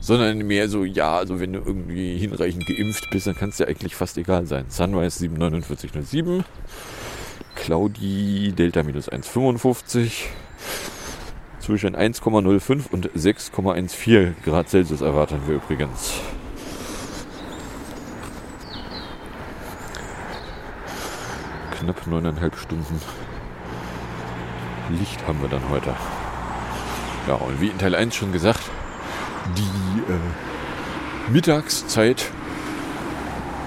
sondern 0.00 0.38
mehr 0.38 0.68
so, 0.68 0.84
ja, 0.84 1.16
also 1.16 1.40
wenn 1.40 1.52
du 1.52 1.60
irgendwie 1.60 2.18
hinreichend 2.18 2.66
geimpft 2.66 3.08
bist, 3.10 3.28
dann 3.28 3.36
kann 3.36 3.50
es 3.50 3.56
dir 3.56 3.68
eigentlich 3.68 3.94
fast 3.94 4.18
egal 4.18 4.46
sein. 4.46 4.66
Sunrise 4.68 5.18
74907, 5.18 6.44
Claudi 7.54 8.52
Delta 8.52 8.82
minus 8.82 9.10
1,55, 9.10 10.10
zwischen 11.60 11.94
1,05 11.94 12.90
und 12.90 13.10
6,14 13.10 14.32
Grad 14.44 14.68
Celsius 14.68 15.00
erwarten 15.00 15.40
wir 15.46 15.56
übrigens. 15.56 16.14
Knapp 21.80 22.06
neuneinhalb 22.06 22.58
Stunden 22.58 23.00
Licht 24.90 25.26
haben 25.26 25.40
wir 25.40 25.48
dann 25.48 25.66
heute. 25.70 25.94
Ja, 27.26 27.34
und 27.34 27.58
wie 27.60 27.68
in 27.68 27.78
Teil 27.78 27.94
1 27.94 28.14
schon 28.14 28.32
gesagt, 28.32 28.60
die 29.56 30.12
äh, 30.12 31.32
Mittagszeit 31.32 32.30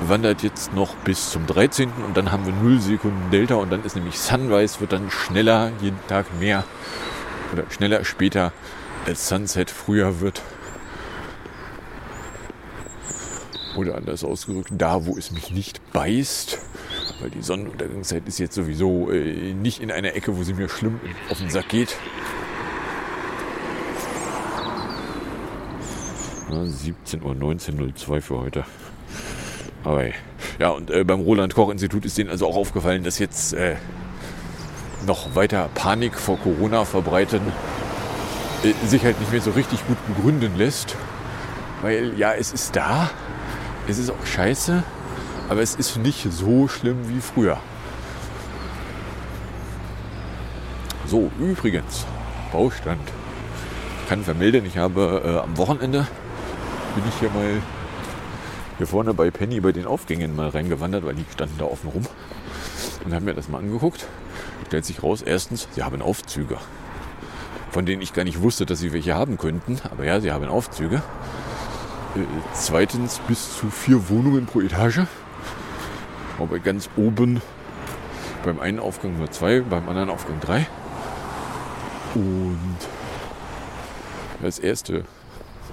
wandert 0.08 0.44
jetzt 0.44 0.74
noch 0.74 0.94
bis 0.96 1.32
zum 1.32 1.48
13. 1.48 1.92
und 2.06 2.16
dann 2.16 2.32
haben 2.32 2.46
wir 2.46 2.54
0 2.54 2.80
Sekunden 2.82 3.32
Delta 3.32 3.56
und 3.56 3.72
dann 3.72 3.84
ist 3.84 3.96
nämlich 3.96 4.20
Sunrise, 4.20 4.80
wird 4.80 4.92
dann 4.92 5.10
schneller, 5.10 5.72
jeden 5.82 6.00
Tag 6.08 6.28
mehr 6.40 6.66
oder 7.52 7.64
schneller 7.72 8.06
später 8.06 8.52
als 9.08 9.28
Sunset 9.28 9.72
früher 9.72 10.20
wird. 10.20 10.44
Oder 13.76 13.96
anders 13.96 14.24
ausgedrückt, 14.24 14.70
da 14.72 15.06
wo 15.06 15.18
es 15.18 15.32
mich 15.32 15.52
nicht 15.52 15.82
beißt, 15.94 16.60
weil 17.20 17.32
die 17.32 17.42
Sonnenuntergangszeit 17.42 18.28
ist 18.28 18.38
jetzt 18.38 18.54
sowieso 18.54 19.10
äh, 19.12 19.54
nicht 19.54 19.82
in 19.82 19.92
einer 19.92 20.16
Ecke, 20.16 20.38
wo 20.38 20.44
sie 20.44 20.54
mir 20.54 20.70
schlimm 20.70 21.00
auf 21.30 21.40
den 21.40 21.50
Sack 21.50 21.70
geht. 21.70 21.98
Na, 26.50 26.66
17 26.66 27.24
Uhr 27.24 27.32
19.02 27.34 28.22
für 28.22 28.40
heute. 28.40 28.66
Aber 29.84 30.06
ja, 30.60 30.70
und 30.70 30.92
äh, 30.92 31.04
beim 31.04 31.22
Roland 31.22 31.56
Koch 31.56 31.70
Institut 31.70 32.06
ist 32.06 32.18
denen 32.18 32.30
also 32.30 32.48
auch 32.48 32.56
aufgefallen, 32.56 33.04
dass 33.04 33.20
jetzt 33.20 33.54
äh, 33.54 33.76
noch 35.06 35.36
weiter 35.36 35.70
Panik 35.74 36.16
vor 36.16 36.38
Corona 36.38 36.86
verbreiten 36.86 37.42
äh, 38.64 38.88
sich 38.88 39.04
halt 39.04 39.20
nicht 39.20 39.32
mehr 39.32 39.42
so 39.42 39.52
richtig 39.52 39.86
gut 39.88 39.98
begründen 40.08 40.58
lässt. 40.58 40.96
Weil 41.82 42.18
ja, 42.18 42.34
es 42.34 42.54
ist 42.54 42.76
da, 42.76 43.10
es 43.88 43.98
ist 43.98 44.10
auch 44.10 44.26
scheiße, 44.26 44.84
aber 45.50 45.62
es 45.62 45.76
ist 45.76 45.98
nicht 45.98 46.28
so 46.32 46.68
schlimm 46.68 46.98
wie 47.10 47.20
früher. 47.20 47.58
So, 51.06 51.32
übrigens, 51.40 52.06
Baustand. 52.52 53.02
Ich 54.04 54.10
kann 54.10 54.24
vermelden, 54.24 54.66
ich 54.66 54.78
habe 54.78 55.22
äh, 55.26 55.38
am 55.40 55.58
Wochenende 55.58 56.08
bin 56.96 57.04
ich 57.08 57.20
hier 57.20 57.30
mal 57.30 57.62
hier 58.78 58.88
vorne 58.88 59.14
bei 59.14 59.30
Penny 59.32 59.60
bei 59.60 59.72
den 59.72 59.86
Aufgängen 59.86 60.36
mal 60.36 60.50
reingewandert, 60.50 61.06
weil 61.06 61.16
die 61.16 61.26
standen 61.32 61.58
da 61.60 61.66
offen 61.66 61.90
rum 61.90 62.06
und 63.06 63.14
haben 63.14 63.26
mir 63.26 63.34
das 63.34 63.50
mal 63.50 63.60
angeguckt. 63.60 64.08
Stellt 64.68 64.86
sich 64.86 65.04
raus, 65.04 65.22
erstens, 65.22 65.68
sie 65.72 65.84
haben 65.84 66.02
Aufzüge, 66.02 66.58
von 67.70 67.86
denen 67.86 68.02
ich 68.02 68.14
gar 68.14 68.24
nicht 68.24 68.42
wusste, 68.42 68.66
dass 68.66 68.80
sie 68.80 68.92
welche 68.92 69.14
haben 69.14 69.38
könnten. 69.38 69.80
Aber 69.92 70.06
ja, 70.06 70.20
sie 70.20 70.32
haben 70.32 70.48
Aufzüge. 70.48 71.04
Äh, 72.16 72.26
zweitens, 72.54 73.20
bis 73.28 73.58
zu 73.58 73.70
vier 73.70 74.10
Wohnungen 74.10 74.46
pro 74.46 74.62
Etage. 74.62 75.02
Aber 76.40 76.60
ganz 76.60 76.90
oben 76.96 77.42
beim 78.44 78.60
einen 78.60 78.80
Aufgang 78.80 79.18
nur 79.18 79.32
zwei, 79.32 79.62
beim 79.62 79.88
anderen 79.88 80.10
Aufgang 80.10 80.40
drei. 80.40 80.68
Und 82.16 82.78
das 84.42 84.60
erste 84.60 85.06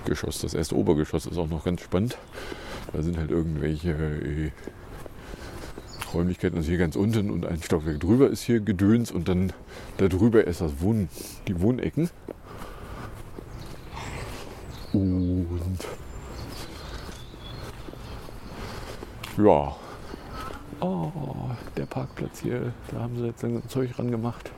Geschoss, 0.05 0.40
das 0.40 0.55
erste 0.55 0.76
Obergeschoss 0.76 1.26
ist 1.26 1.37
auch 1.37 1.48
noch 1.48 1.64
ganz 1.64 1.83
spannend. 1.83 2.16
Da 2.92 3.03
sind 3.03 3.18
halt 3.18 3.31
irgendwelche 3.31 3.90
äh, 3.90 4.50
Räumlichkeiten, 6.14 6.57
also 6.57 6.68
hier 6.68 6.79
ganz 6.79 6.96
unten 6.96 7.31
und 7.31 7.46
ein 7.46 7.62
Stockwerk 7.62 8.00
drüber 8.00 8.29
ist 8.31 8.42
hier 8.42 8.61
Gedöns 8.61 9.12
und 9.12 9.29
dann 9.29 9.53
da 9.98 10.09
drüber 10.09 10.46
ist 10.46 10.61
das 10.61 10.81
Wohn, 10.81 11.09
die 11.46 11.61
Wohnecken. 11.61 12.11
Und 14.92 15.79
ja, 19.44 19.76
oh, 20.81 21.11
der 21.76 21.87
Parkplatz 21.87 22.40
hier, 22.40 22.72
da 22.90 23.00
haben 23.00 23.16
sie 23.16 23.26
jetzt 23.26 23.42
langsam 23.42 23.68
Zeug 23.68 23.98
ran 23.98 24.11
gemacht. 24.11 24.50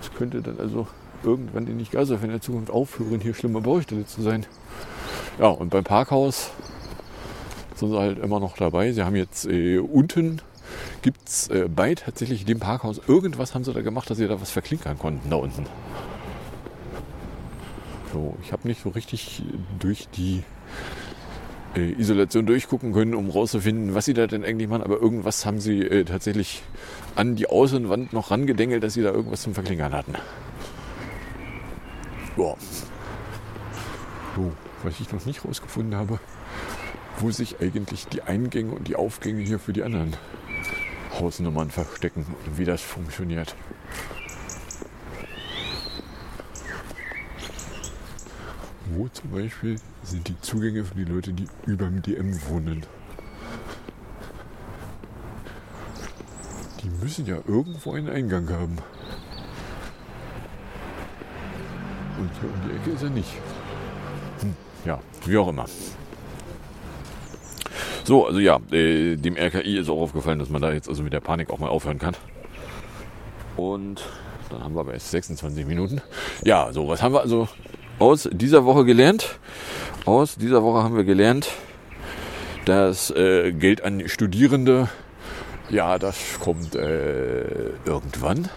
Das 0.00 0.12
könnte 0.14 0.42
dann 0.42 0.58
also 0.58 0.86
irgendwann 1.22 1.66
in 1.66 1.76
nicht 1.76 1.92
Gaza 1.92 2.16
in 2.22 2.30
der 2.30 2.40
Zukunft 2.40 2.70
aufhören, 2.70 3.20
hier 3.20 3.34
schlimme 3.34 3.60
Baustelle 3.60 4.06
zu 4.06 4.22
sein. 4.22 4.46
Ja, 5.38 5.48
und 5.48 5.70
beim 5.70 5.84
Parkhaus 5.84 6.50
sind 7.76 7.90
sie 7.90 7.98
halt 7.98 8.18
immer 8.18 8.40
noch 8.40 8.56
dabei. 8.56 8.92
Sie 8.92 9.02
haben 9.02 9.16
jetzt 9.16 9.46
äh, 9.46 9.78
unten 9.78 10.40
gibt 11.02 11.28
es 11.28 11.48
äh, 11.48 11.68
bei 11.68 11.94
tatsächlich 11.94 12.44
dem 12.44 12.60
Parkhaus 12.60 13.00
irgendwas 13.06 13.54
haben 13.54 13.64
sie 13.64 13.72
da 13.72 13.82
gemacht, 13.82 14.08
dass 14.08 14.18
sie 14.18 14.28
da 14.28 14.40
was 14.40 14.50
verklinkern 14.50 14.98
konnten 14.98 15.30
da 15.30 15.36
unten. 15.36 15.66
So, 18.12 18.36
ich 18.42 18.52
habe 18.52 18.68
nicht 18.68 18.82
so 18.82 18.90
richtig 18.90 19.42
durch 19.78 20.08
die 20.08 20.44
äh, 21.74 21.92
Isolation 21.92 22.46
durchgucken 22.46 22.92
können, 22.92 23.14
um 23.14 23.30
rauszufinden, 23.30 23.94
was 23.94 24.04
sie 24.04 24.14
da 24.14 24.26
denn 24.26 24.44
eigentlich 24.44 24.68
machen, 24.68 24.82
aber 24.82 25.00
irgendwas 25.00 25.46
haben 25.46 25.60
sie 25.60 25.80
äh, 25.80 26.04
tatsächlich 26.04 26.62
an 27.14 27.36
die 27.36 27.48
Außenwand 27.48 28.12
noch 28.12 28.30
rangedengelt, 28.30 28.82
dass 28.82 28.94
sie 28.94 29.02
da 29.02 29.10
irgendwas 29.10 29.42
zum 29.42 29.54
Verklingern 29.54 29.92
hatten. 29.92 30.14
Boah. 32.36 32.56
So, 34.36 34.52
was 34.82 34.98
ich 35.00 35.12
noch 35.12 35.24
nicht 35.26 35.44
rausgefunden 35.44 35.94
habe, 35.94 36.18
wo 37.18 37.30
sich 37.30 37.60
eigentlich 37.60 38.06
die 38.06 38.22
Eingänge 38.22 38.72
und 38.72 38.88
die 38.88 38.96
Aufgänge 38.96 39.42
hier 39.42 39.58
für 39.58 39.72
die 39.72 39.82
anderen 39.82 40.16
Hausnummern 41.18 41.70
verstecken 41.70 42.24
und 42.46 42.58
wie 42.58 42.64
das 42.64 42.80
funktioniert. 42.80 43.54
Wo 48.94 49.08
zum 49.08 49.30
Beispiel 49.30 49.76
sind 50.02 50.28
die 50.28 50.38
Zugänge 50.40 50.84
für 50.84 50.94
die 50.94 51.04
Leute, 51.04 51.32
die 51.32 51.46
über 51.66 51.86
dem 51.86 52.02
DM 52.02 52.38
wohnen? 52.48 52.82
Die 56.82 56.90
müssen 57.02 57.26
ja 57.26 57.36
irgendwo 57.46 57.92
einen 57.92 58.10
Eingang 58.10 58.48
haben. 58.50 58.76
Und 62.18 62.30
hier 62.40 62.50
um 62.50 62.68
die 62.68 62.76
Ecke 62.76 62.90
ist 62.90 63.02
er 63.02 63.10
nicht. 63.10 63.32
Hm, 64.40 64.54
ja, 64.84 65.00
wie 65.24 65.38
auch 65.38 65.48
immer. 65.48 65.66
So, 68.04 68.26
also 68.26 68.40
ja, 68.40 68.60
äh, 68.72 69.16
dem 69.16 69.36
RKI 69.36 69.78
ist 69.78 69.88
auch 69.88 70.00
aufgefallen, 70.02 70.38
dass 70.38 70.50
man 70.50 70.60
da 70.60 70.72
jetzt 70.72 70.88
also 70.88 71.02
mit 71.02 71.12
der 71.14 71.20
Panik 71.20 71.50
auch 71.50 71.58
mal 71.58 71.68
aufhören 71.68 71.98
kann. 71.98 72.16
Und 73.56 74.04
dann 74.50 74.62
haben 74.62 74.74
wir 74.74 74.80
aber 74.80 74.92
erst 74.92 75.12
26 75.12 75.64
Minuten. 75.66 76.02
Ja, 76.44 76.72
so, 76.72 76.88
was 76.88 77.00
haben 77.00 77.14
wir 77.14 77.20
also 77.20 77.48
aus 78.02 78.28
dieser 78.32 78.64
Woche 78.64 78.84
gelernt? 78.84 79.38
Aus 80.06 80.34
dieser 80.34 80.64
Woche 80.64 80.82
haben 80.82 80.96
wir 80.96 81.04
gelernt, 81.04 81.50
dass 82.64 83.10
äh, 83.10 83.52
Geld 83.52 83.84
an 83.84 84.08
Studierende, 84.08 84.88
ja, 85.70 86.00
das 86.00 86.16
kommt 86.40 86.74
äh, 86.74 87.70
irgendwann. 87.84 88.48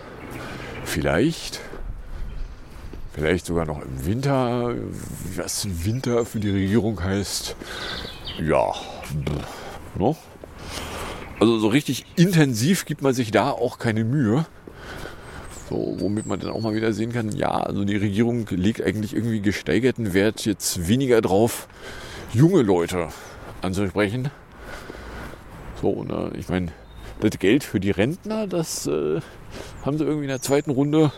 Vielleicht. 0.83 1.59
Vielleicht 3.13 3.45
sogar 3.45 3.65
noch 3.65 3.83
im 3.83 4.07
Winter. 4.07 4.73
Was 5.35 5.67
Winter 5.85 6.25
für 6.25 6.39
die 6.39 6.49
Regierung 6.49 7.03
heißt, 7.03 7.55
ja, 8.41 8.73
no? 9.95 10.17
Also 11.39 11.59
so 11.59 11.67
richtig 11.67 12.05
intensiv 12.15 12.85
gibt 12.85 13.03
man 13.03 13.13
sich 13.13 13.29
da 13.29 13.51
auch 13.51 13.77
keine 13.77 14.05
Mühe. 14.05 14.47
So, 15.69 15.95
womit 15.99 16.27
man 16.27 16.39
dann 16.39 16.51
auch 16.51 16.61
mal 16.61 16.75
wieder 16.75 16.93
sehen 16.93 17.11
kann, 17.11 17.35
ja, 17.35 17.49
also 17.49 17.85
die 17.85 17.97
Regierung 17.97 18.45
legt 18.51 18.81
eigentlich 18.83 19.15
irgendwie 19.15 19.41
gesteigerten 19.41 20.13
Wert 20.13 20.45
jetzt 20.45 20.87
weniger 20.87 21.21
drauf, 21.21 21.67
junge 22.33 22.61
Leute 22.61 23.09
anzusprechen. 23.61 24.29
So, 25.81 26.03
ne, 26.03 26.31
ich 26.37 26.49
meine, 26.49 26.71
das 27.19 27.39
Geld 27.39 27.63
für 27.63 27.79
die 27.79 27.91
Rentner, 27.91 28.45
das 28.45 28.85
äh, 28.85 29.19
haben 29.83 29.97
sie 29.97 30.03
irgendwie 30.03 30.25
in 30.25 30.29
der 30.29 30.41
zweiten 30.41 30.69
Runde 30.69 31.11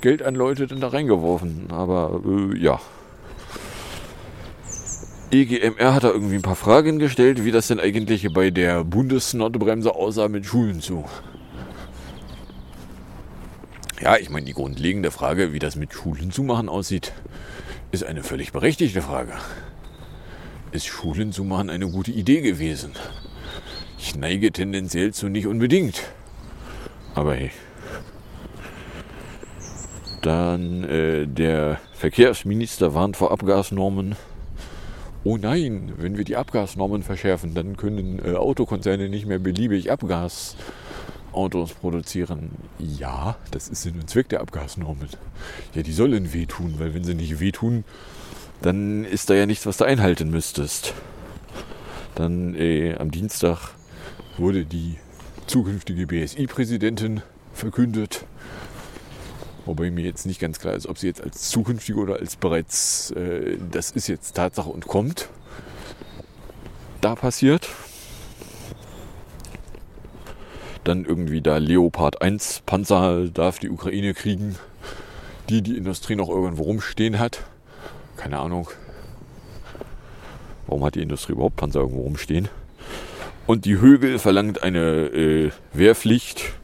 Geld 0.00 0.22
an 0.22 0.34
Leute 0.34 0.66
dann 0.66 0.80
da 0.80 0.88
reingeworfen. 0.88 1.66
Aber 1.70 2.20
äh, 2.24 2.56
ja, 2.58 2.80
EGMR 5.34 5.94
hat 5.94 6.04
da 6.04 6.10
irgendwie 6.10 6.36
ein 6.36 6.42
paar 6.42 6.54
Fragen 6.54 7.00
gestellt, 7.00 7.44
wie 7.44 7.50
das 7.50 7.66
denn 7.66 7.80
eigentlich 7.80 8.32
bei 8.32 8.50
der 8.50 8.84
Bundesnotbremse 8.84 9.92
aussah 9.92 10.28
mit 10.28 10.46
Schulen 10.46 10.80
zu. 10.80 11.06
Ja, 14.00 14.16
ich 14.16 14.28
meine, 14.28 14.46
die 14.46 14.54
grundlegende 14.54 15.10
Frage, 15.10 15.52
wie 15.52 15.60
das 15.60 15.76
mit 15.76 15.92
Schulen 15.92 16.32
zu 16.32 16.42
machen 16.42 16.68
aussieht, 16.68 17.12
ist 17.92 18.04
eine 18.04 18.24
völlig 18.24 18.52
berechtigte 18.52 19.02
Frage. 19.02 19.32
Ist 20.72 20.86
Schulen 20.86 21.32
zu 21.32 21.44
machen 21.44 21.70
eine 21.70 21.88
gute 21.88 22.10
Idee 22.10 22.40
gewesen? 22.40 22.92
Ich 23.98 24.16
neige 24.16 24.50
tendenziell 24.50 25.14
zu 25.14 25.28
nicht 25.28 25.46
unbedingt. 25.46 26.02
Aber 27.14 27.34
hey. 27.34 27.52
Dann 30.20 30.84
äh, 30.84 31.26
der 31.26 31.78
Verkehrsminister 31.92 32.94
warnt 32.94 33.16
vor 33.16 33.30
Abgasnormen. 33.30 34.16
Oh 35.22 35.36
nein, 35.36 35.92
wenn 35.96 36.16
wir 36.16 36.24
die 36.24 36.36
Abgasnormen 36.36 37.02
verschärfen, 37.04 37.54
dann 37.54 37.76
können 37.76 38.20
äh, 38.24 38.34
Autokonzerne 38.34 39.08
nicht 39.08 39.26
mehr 39.26 39.38
beliebig 39.38 39.90
Abgasautos 41.34 41.72
produzieren. 41.74 42.50
Ja, 42.78 43.36
das 43.50 43.68
ist 43.68 43.82
Sinn 43.82 43.94
und 43.98 44.08
Zweck 44.08 44.28
der 44.28 44.40
Abgasnormen. 44.40 45.08
Ja, 45.74 45.82
die 45.82 45.92
sollen 45.92 46.32
wehtun, 46.32 46.74
weil 46.78 46.94
wenn 46.94 47.04
sie 47.04 47.14
nicht 47.14 47.40
wehtun, 47.40 47.84
dann 48.62 49.04
ist 49.04 49.30
da 49.30 49.34
ja 49.34 49.44
nichts, 49.44 49.66
was 49.66 49.76
du 49.76 49.84
einhalten 49.84 50.30
müsstest. 50.30 50.94
Dann 52.14 52.54
äh, 52.54 52.94
am 52.94 53.10
Dienstag 53.10 53.72
wurde 54.38 54.64
die 54.64 54.96
zukünftige 55.46 56.06
BSI-Präsidentin 56.06 57.22
verkündet. 57.52 58.24
Wobei 59.66 59.90
mir 59.90 60.04
jetzt 60.04 60.26
nicht 60.26 60.40
ganz 60.40 60.60
klar 60.60 60.74
ist, 60.74 60.86
ob 60.86 60.98
sie 60.98 61.08
jetzt 61.08 61.22
als 61.22 61.50
zukünftige 61.50 61.98
oder 61.98 62.16
als 62.16 62.36
bereits, 62.36 63.10
äh, 63.12 63.58
das 63.72 63.90
ist 63.90 64.06
jetzt 64.06 64.36
Tatsache 64.36 64.70
und 64.70 64.86
kommt, 64.86 65.28
da 67.00 67.16
passiert. 67.16 67.68
Dann 70.84 71.04
irgendwie 71.04 71.40
da 71.40 71.56
Leopard 71.58 72.20
1 72.22 72.62
Panzer 72.66 73.28
darf 73.28 73.58
die 73.58 73.70
Ukraine 73.70 74.14
kriegen, 74.14 74.56
die 75.48 75.62
die 75.62 75.76
Industrie 75.76 76.16
noch 76.16 76.28
irgendwo 76.28 76.64
rumstehen 76.64 77.18
hat. 77.18 77.40
Keine 78.16 78.38
Ahnung. 78.38 78.68
Warum 80.66 80.84
hat 80.84 80.94
die 80.94 81.02
Industrie 81.02 81.32
überhaupt 81.32 81.56
Panzer 81.56 81.80
irgendwo 81.80 82.02
rumstehen? 82.02 82.48
Und 83.46 83.64
die 83.64 83.78
Högel 83.78 84.18
verlangt 84.18 84.62
eine 84.62 85.06
äh, 85.06 85.50
Wehrpflicht 85.72 86.54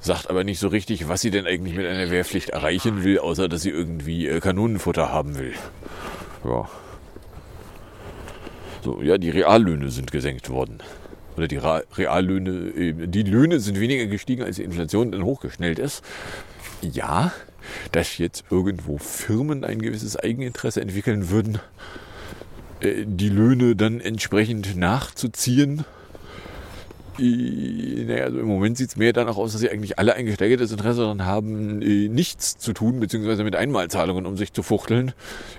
sagt 0.00 0.30
aber 0.30 0.44
nicht 0.44 0.58
so 0.58 0.68
richtig, 0.68 1.08
was 1.08 1.20
sie 1.20 1.30
denn 1.30 1.46
eigentlich 1.46 1.76
mit 1.76 1.86
einer 1.86 2.10
Wehrpflicht 2.10 2.50
erreichen 2.50 3.04
will, 3.04 3.18
außer 3.18 3.48
dass 3.48 3.62
sie 3.62 3.70
irgendwie 3.70 4.26
äh, 4.26 4.40
Kanonenfutter 4.40 5.12
haben 5.12 5.38
will. 5.38 5.54
Ja. 6.44 6.68
So, 8.82 9.02
ja, 9.02 9.18
die 9.18 9.30
Reallöhne 9.30 9.90
sind 9.90 10.12
gesenkt 10.12 10.50
worden. 10.50 10.78
Oder 11.38 11.48
die 11.48 11.56
Reallöhne, 11.56 12.50
äh, 12.50 13.06
die 13.06 13.22
Löhne 13.22 13.60
sind 13.60 13.78
weniger 13.78 14.06
gestiegen, 14.06 14.42
als 14.42 14.56
die 14.56 14.64
Inflation 14.64 15.12
dann 15.12 15.24
hochgeschnellt 15.24 15.78
ist. 15.78 16.02
Ja, 16.82 17.32
dass 17.92 18.18
jetzt 18.18 18.44
irgendwo 18.50 18.98
Firmen 18.98 19.64
ein 19.64 19.80
gewisses 19.80 20.16
Eigeninteresse 20.16 20.80
entwickeln 20.80 21.30
würden, 21.30 21.60
äh, 22.80 23.04
die 23.06 23.28
Löhne 23.28 23.76
dann 23.76 24.00
entsprechend 24.00 24.76
nachzuziehen 24.76 25.84
naja, 27.20 28.24
also 28.24 28.38
im 28.38 28.46
Moment 28.46 28.76
sieht 28.76 28.90
es 28.90 28.96
mehr 28.96 29.12
danach 29.12 29.36
aus, 29.36 29.50
dass 29.52 29.60
sie 29.60 29.70
eigentlich 29.70 29.98
alle 29.98 30.14
ein 30.14 30.26
gesteigertes 30.26 30.70
Interesse 30.70 31.00
daran 31.00 31.24
haben, 31.24 31.82
äh, 31.82 32.08
nichts 32.08 32.58
zu 32.58 32.72
tun, 32.72 33.00
beziehungsweise 33.00 33.42
mit 33.42 33.56
Einmalzahlungen 33.56 34.24
um 34.24 34.36
sich 34.36 34.52
zu 34.52 34.62
fuchteln, 34.62 35.12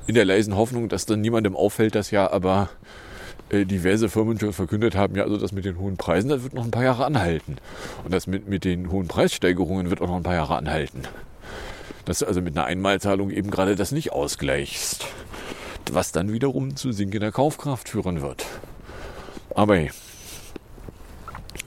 in 0.08 0.16
der 0.16 0.24
leisen 0.24 0.56
Hoffnung, 0.56 0.88
dass 0.88 1.06
dann 1.06 1.20
niemandem 1.20 1.58
auffällt, 1.58 1.96
dass 1.96 2.12
ja 2.12 2.32
aber 2.32 2.70
äh, 2.74 3.09
diverse 3.52 4.10
Firmen 4.10 4.40
schon 4.40 4.54
verkündet 4.54 4.96
haben, 4.96 5.16
ja, 5.16 5.24
also 5.24 5.38
das 5.38 5.52
mit 5.52 5.66
den 5.66 5.80
hohen 5.80 5.98
Preisen, 5.98 6.30
das 6.30 6.44
wird 6.44 6.54
noch 6.54 6.66
ein 6.66 6.72
paar 6.72 6.84
Jahre 6.84 7.06
anhalten. 7.06 7.58
Und 8.04 8.14
das 8.14 8.28
mit, 8.28 8.48
mit 8.48 8.64
den 8.64 8.92
hohen 8.92 9.08
Preissteigerungen 9.08 9.90
wird 9.90 10.02
auch 10.02 10.08
noch 10.08 10.18
ein 10.18 10.24
paar 10.24 10.36
Jahre 10.36 10.56
anhalten. 10.56 11.04
Dass 12.06 12.20
du 12.20 12.26
also 12.26 12.42
mit 12.42 12.56
einer 12.58 12.66
Einmalzahlung 12.66 13.32
eben 13.32 13.52
gerade 13.52 13.76
das 13.76 13.92
nicht 13.92 14.12
ausgleichst. 14.12 15.08
Was 15.92 16.12
dann 16.12 16.32
wiederum 16.32 16.76
zu 16.76 16.92
sinkender 16.92 17.32
Kaufkraft 17.32 17.90
führen 17.90 18.22
wird. 18.22 18.46
Aber 19.56 19.78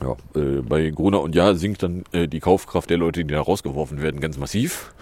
ja, 0.03 0.16
äh, 0.35 0.62
bei 0.62 0.90
Gruner 0.90 1.21
und 1.21 1.35
Ja 1.35 1.55
sinkt 1.55 1.83
dann 1.83 2.05
äh, 2.12 2.29
die 2.29 2.40
Kaufkraft 2.40 2.90
der 2.90 2.99
Leute, 2.99 3.25
die 3.25 3.33
da 3.33 3.40
rausgeworfen 3.40 4.01
werden, 4.01 4.21
ganz 4.21 4.37
massiv. 4.37 4.92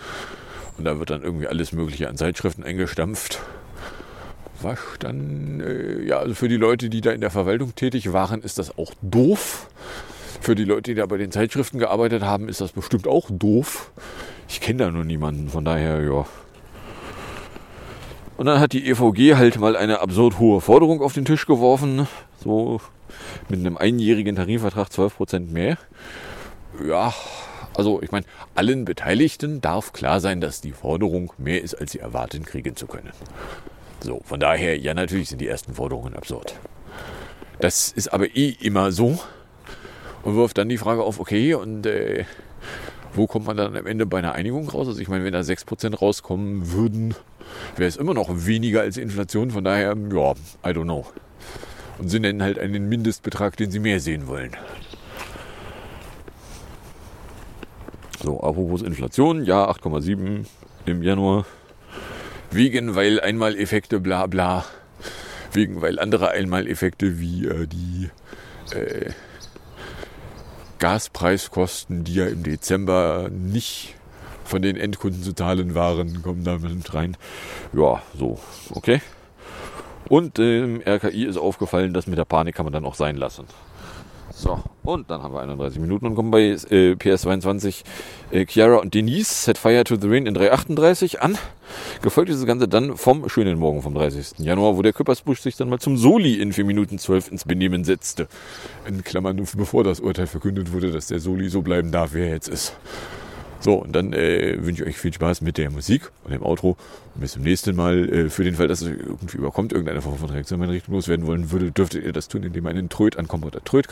Und 0.79 0.85
da 0.85 0.99
wird 0.99 1.11
dann 1.11 1.23
irgendwie 1.23 1.47
alles 1.47 1.73
Mögliche 1.73 2.09
an 2.09 2.17
Zeitschriften 2.17 2.65
eingestampft. 2.65 3.41
Was 4.63 4.79
dann, 4.99 5.61
äh, 5.61 6.03
ja, 6.03 6.19
also 6.19 6.35
für 6.35 6.49
die 6.49 6.57
Leute, 6.57 6.91
die 6.91 7.01
da 7.01 7.13
in 7.13 7.21
der 7.21 7.31
Verwaltung 7.31 7.75
tätig 7.75 8.13
waren, 8.13 8.43
ist 8.43 8.59
das 8.59 8.77
auch 8.77 8.93
doof. 9.01 9.69
Für 10.41 10.55
die 10.55 10.65
Leute, 10.65 10.93
die 10.93 10.95
da 10.95 11.07
bei 11.07 11.17
den 11.17 11.31
Zeitschriften 11.31 11.79
gearbeitet 11.79 12.23
haben, 12.23 12.49
ist 12.49 12.61
das 12.61 12.73
bestimmt 12.73 13.07
auch 13.07 13.29
doof. 13.31 13.91
Ich 14.49 14.61
kenne 14.61 14.85
da 14.85 14.91
nur 14.91 15.05
niemanden, 15.05 15.49
von 15.49 15.65
daher, 15.65 16.03
ja. 16.03 16.27
Und 18.37 18.47
dann 18.47 18.59
hat 18.59 18.73
die 18.73 18.89
EVG 18.89 19.37
halt 19.37 19.59
mal 19.59 19.77
eine 19.77 20.01
absurd 20.01 20.39
hohe 20.39 20.61
Forderung 20.61 21.03
auf 21.03 21.13
den 21.13 21.27
Tisch 21.27 21.47
geworfen. 21.47 22.07
So 22.43 22.81
mit 23.49 23.61
einem 23.61 23.77
einjährigen 23.77 24.37
Tarifvertrag 24.37 24.89
12% 24.89 25.51
mehr. 25.51 25.77
Ja, 26.87 27.13
also 27.75 28.01
ich 28.03 28.13
meine, 28.13 28.25
allen 28.55 28.85
Beteiligten 28.85 29.61
darf 29.61 29.93
klar 29.93 30.21
sein, 30.21 30.41
dass 30.41 30.61
die 30.61 30.73
Forderung 30.73 31.33
mehr 31.39 31.63
ist, 31.63 31.75
als 31.75 31.93
sie 31.93 31.99
erwarten, 31.99 32.45
kriegen 32.45 32.77
zu 32.77 32.87
können. 32.87 33.11
So, 34.03 34.21
von 34.25 34.41
daher, 34.41 34.79
ja, 34.79 34.95
natürlich 34.95 35.29
sind 35.29 35.41
die 35.41 35.49
ersten 35.49 35.75
Forderungen 35.75 36.15
absurd. 36.15 36.55
Das 37.59 37.93
ist 37.93 38.13
aber 38.13 38.35
eh 38.35 38.57
immer 38.61 38.93
so 38.93 39.19
und 40.23 40.37
wirft 40.37 40.59
dann 40.59 40.69
die 40.69 40.79
Frage 40.79 41.03
auf, 41.03 41.21
okay, 41.21 41.55
und 41.55 41.87
äh, 41.87 42.25
wo 43.13 43.27
kommt 43.27 43.47
man 43.47 43.57
dann 43.57 43.77
am 43.77 43.87
Ende 43.87 44.07
bei 44.07 44.19
einer 44.19 44.33
Einigung 44.33 44.69
raus? 44.69 44.89
Also 44.89 45.01
ich 45.01 45.09
meine, 45.09 45.25
wenn 45.25 45.33
da 45.33 45.41
6% 45.41 45.99
rauskommen 45.99 46.73
würden, 46.73 47.15
wäre 47.77 47.89
es 47.89 47.97
immer 47.97 48.15
noch 48.15 48.29
weniger 48.31 48.81
als 48.81 48.97
Inflation. 48.97 49.51
Von 49.51 49.65
daher, 49.65 49.97
ja, 49.97 50.33
I 50.65 50.73
don't 50.73 50.85
know. 50.85 51.07
Und 51.99 52.09
sie 52.09 52.21
nennen 52.21 52.43
halt 52.43 52.59
einen 52.59 52.89
Mindestbetrag, 52.89 53.57
den 53.57 53.71
sie 53.71 53.79
mehr 53.79 54.01
sehen 54.01 54.27
wollen. 54.27 54.53
So, 58.23 58.41
apropos 58.41 58.83
Inflation, 58.83 59.45
ja, 59.45 59.69
8,7 59.71 60.45
im 60.87 61.03
Januar. 61.03 61.47
Wegen, 62.51 62.95
weil 62.97 63.21
Einmaleffekte, 63.21 64.01
bla 64.01 64.27
bla. 64.27 64.65
Wegen, 65.53 65.81
weil 65.81 65.99
andere 65.99 66.31
Einmaleffekte 66.31 67.21
wie 67.21 67.47
äh, 67.47 67.67
die 67.67 68.11
äh, 68.75 69.11
Gaspreiskosten, 70.81 72.05
die 72.05 72.15
ja 72.15 72.27
im 72.27 72.43
Dezember 72.43 73.29
nicht 73.31 73.95
von 74.45 74.63
den 74.63 74.77
Endkunden 74.77 75.23
zu 75.23 75.33
zahlen 75.33 75.75
waren, 75.75 76.23
kommen 76.23 76.43
da 76.43 76.59
mit 76.59 76.93
rein. 76.93 77.17
Ja, 77.73 78.03
so, 78.19 78.41
okay. 78.71 79.01
Und 80.09 80.39
dem 80.39 80.83
RKI 80.85 81.27
ist 81.27 81.37
aufgefallen, 81.37 81.95
dass 81.95 82.09
mit 82.09 82.19
der 82.19 82.25
Panik 82.25 82.57
kann 82.57 82.67
man 82.67 82.73
dann 82.73 82.85
auch 82.85 82.97
sein 82.97 83.17
lassen. 83.17 83.45
So, 84.41 84.59
und 84.85 85.11
dann 85.11 85.23
haben 85.23 85.35
wir 85.35 85.43
31 85.43 85.79
Minuten 85.81 86.07
und 86.07 86.15
kommen 86.15 86.31
bei 86.31 86.41
äh, 86.41 86.93
PS22 86.93 87.83
äh, 88.31 88.47
Chiara 88.47 88.77
und 88.77 88.95
Denise 88.95 89.45
Set 89.45 89.59
Fire 89.59 89.85
to 89.85 89.97
the 90.01 90.09
Rain 90.09 90.25
in 90.25 90.33
338 90.33 91.21
an. 91.21 91.37
Gefolgt 92.01 92.31
ist 92.31 92.39
das 92.39 92.47
Ganze 92.47 92.67
dann 92.67 92.97
vom 92.97 93.29
schönen 93.29 93.59
Morgen 93.59 93.83
vom 93.83 93.93
30. 93.93 94.39
Januar, 94.39 94.79
wo 94.79 94.83
der 94.83 94.95
Küppersbusch 94.95 95.43
sich 95.43 95.59
dann 95.59 95.69
mal 95.69 95.79
zum 95.79 95.99
Soli 95.99 96.41
in 96.41 96.55
4 96.55 96.65
Minuten 96.65 96.99
12 96.99 97.33
ins 97.33 97.45
Benehmen 97.45 97.85
setzte. 97.85 98.29
In 98.89 99.05
Klammern, 99.05 99.47
bevor 99.59 99.85
das 99.85 100.01
Urteil 100.01 100.27
verkündet 100.27 100.73
wurde, 100.73 100.91
dass 100.91 101.09
der 101.09 101.21
Soli 101.21 101.51
so 101.51 101.61
bleiben 101.61 101.93
darf, 101.93 102.15
wer 102.15 102.29
er 102.29 102.33
jetzt 102.33 102.49
ist. 102.49 102.75
So, 103.61 103.75
und 103.75 103.93
dann 103.93 104.15
äh, 104.15 104.57
wünsche 104.61 104.83
ich 104.83 104.89
euch 104.89 104.99
viel 104.99 105.13
Spaß 105.13 105.43
mit 105.43 105.59
der 105.59 105.71
Musik 105.71 106.11
und 106.25 106.33
dem 106.33 106.43
Outro. 106.43 106.77
Und 107.15 107.21
bis 107.21 107.33
zum 107.33 107.43
nächsten 107.43 107.77
Mal. 107.77 108.09
Äh, 108.09 108.31
für 108.31 108.43
den 108.43 108.55
Fall, 108.55 108.69
dass 108.69 108.81
es 108.81 108.89
irgendwie 108.89 109.37
überkommt, 109.37 109.73
irgendeine 109.73 110.01
Form 110.01 110.17
von 110.17 110.31
Reaktion 110.31 110.59
in 110.59 110.61
meine 110.61 110.73
Richtung 110.73 110.95
loswerden 110.95 111.27
wollen 111.27 111.51
würde, 111.51 111.71
dürftet 111.71 112.05
ihr 112.05 112.13
das 112.13 112.29
tun, 112.29 112.43
indem 112.43 112.65
ihr 112.65 112.71
einen 112.71 112.89
Tröd 112.89 113.19
an 113.19 113.29
Kompott 113.29 113.63
Tröd 113.65 113.87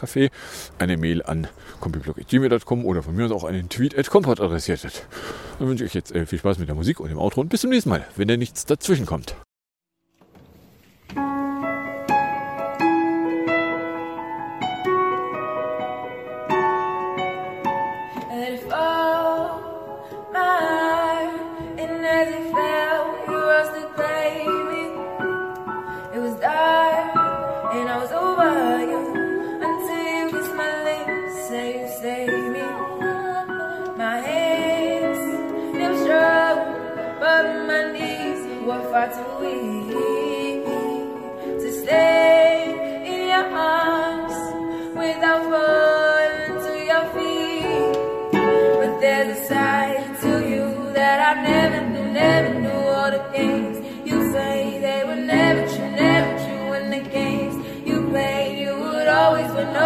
eine 0.78 0.96
Mail 0.96 1.22
an 1.22 1.48
computerblog.gmail.com 1.80 2.84
oder 2.86 3.02
von 3.02 3.14
mir 3.14 3.26
aus 3.26 3.32
auch 3.32 3.44
einen 3.44 3.68
Tweet 3.68 3.98
at 3.98 4.08
Kompott 4.08 4.40
adressiertet. 4.40 5.06
Dann 5.58 5.68
wünsche 5.68 5.84
ich 5.84 5.90
euch 5.90 5.94
jetzt 5.94 6.14
äh, 6.14 6.24
viel 6.24 6.38
Spaß 6.38 6.58
mit 6.58 6.68
der 6.68 6.74
Musik 6.74 7.00
und 7.00 7.10
dem 7.10 7.18
Outro 7.18 7.42
und 7.42 7.48
bis 7.48 7.60
zum 7.60 7.70
nächsten 7.70 7.90
Mal, 7.90 8.06
wenn 8.16 8.28
da 8.28 8.36
nichts 8.36 8.64
dazwischen 8.64 9.06
kommt. 9.06 9.36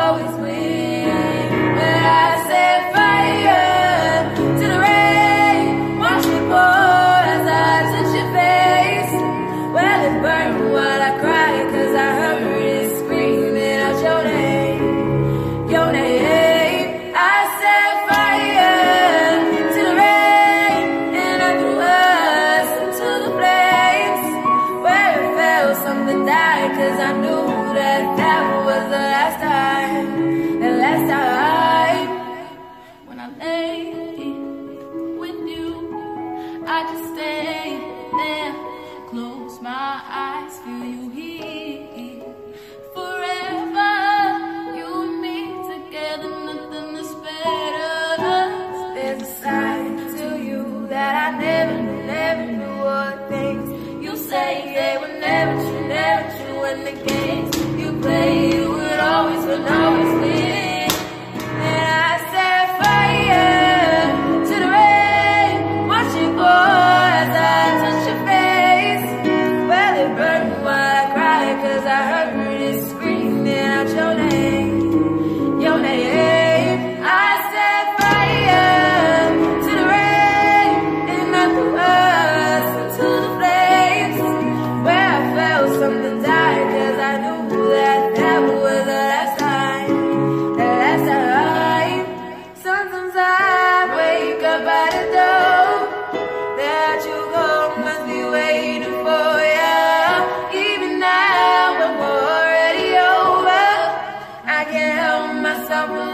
Always 0.03 0.32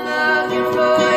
looking 0.09 0.73
for 0.73 1.08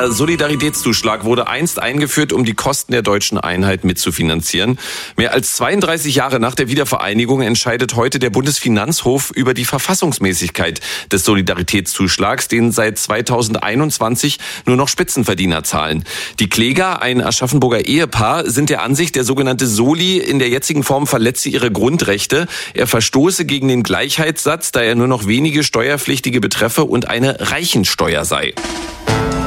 Der 0.00 0.12
Solidaritätszuschlag 0.12 1.24
wurde 1.24 1.46
einst 1.46 1.78
eingeführt, 1.78 2.32
um 2.32 2.46
die 2.46 2.54
Kosten 2.54 2.92
der 2.92 3.02
deutschen 3.02 3.36
Einheit 3.36 3.84
mitzufinanzieren. 3.84 4.78
Mehr 5.18 5.34
als 5.34 5.56
32 5.56 6.14
Jahre 6.14 6.40
nach 6.40 6.54
der 6.54 6.68
Wiedervereinigung 6.68 7.42
entscheidet 7.42 7.96
heute 7.96 8.18
der 8.18 8.30
Bundesfinanzhof 8.30 9.30
über 9.30 9.52
die 9.52 9.66
Verfassungsmäßigkeit 9.66 10.80
des 11.12 11.26
Solidaritätszuschlags, 11.26 12.48
den 12.48 12.72
seit 12.72 12.96
2021 12.96 14.38
nur 14.64 14.76
noch 14.76 14.88
Spitzenverdiener 14.88 15.64
zahlen. 15.64 16.04
Die 16.38 16.48
Kläger, 16.48 17.02
ein 17.02 17.20
Aschaffenburger 17.20 17.84
Ehepaar, 17.84 18.48
sind 18.48 18.70
der 18.70 18.80
Ansicht, 18.80 19.16
der 19.16 19.24
sogenannte 19.24 19.66
Soli 19.66 20.16
in 20.16 20.38
der 20.38 20.48
jetzigen 20.48 20.82
Form 20.82 21.06
verletze 21.06 21.50
ihre 21.50 21.70
Grundrechte. 21.70 22.46
Er 22.72 22.86
verstoße 22.86 23.44
gegen 23.44 23.68
den 23.68 23.82
Gleichheitssatz, 23.82 24.72
da 24.72 24.80
er 24.80 24.94
nur 24.94 25.08
noch 25.08 25.26
wenige 25.26 25.62
Steuerpflichtige 25.62 26.40
betreffe 26.40 26.84
und 26.84 27.06
eine 27.06 27.50
Reichensteuer 27.50 28.24
sei. 28.24 28.54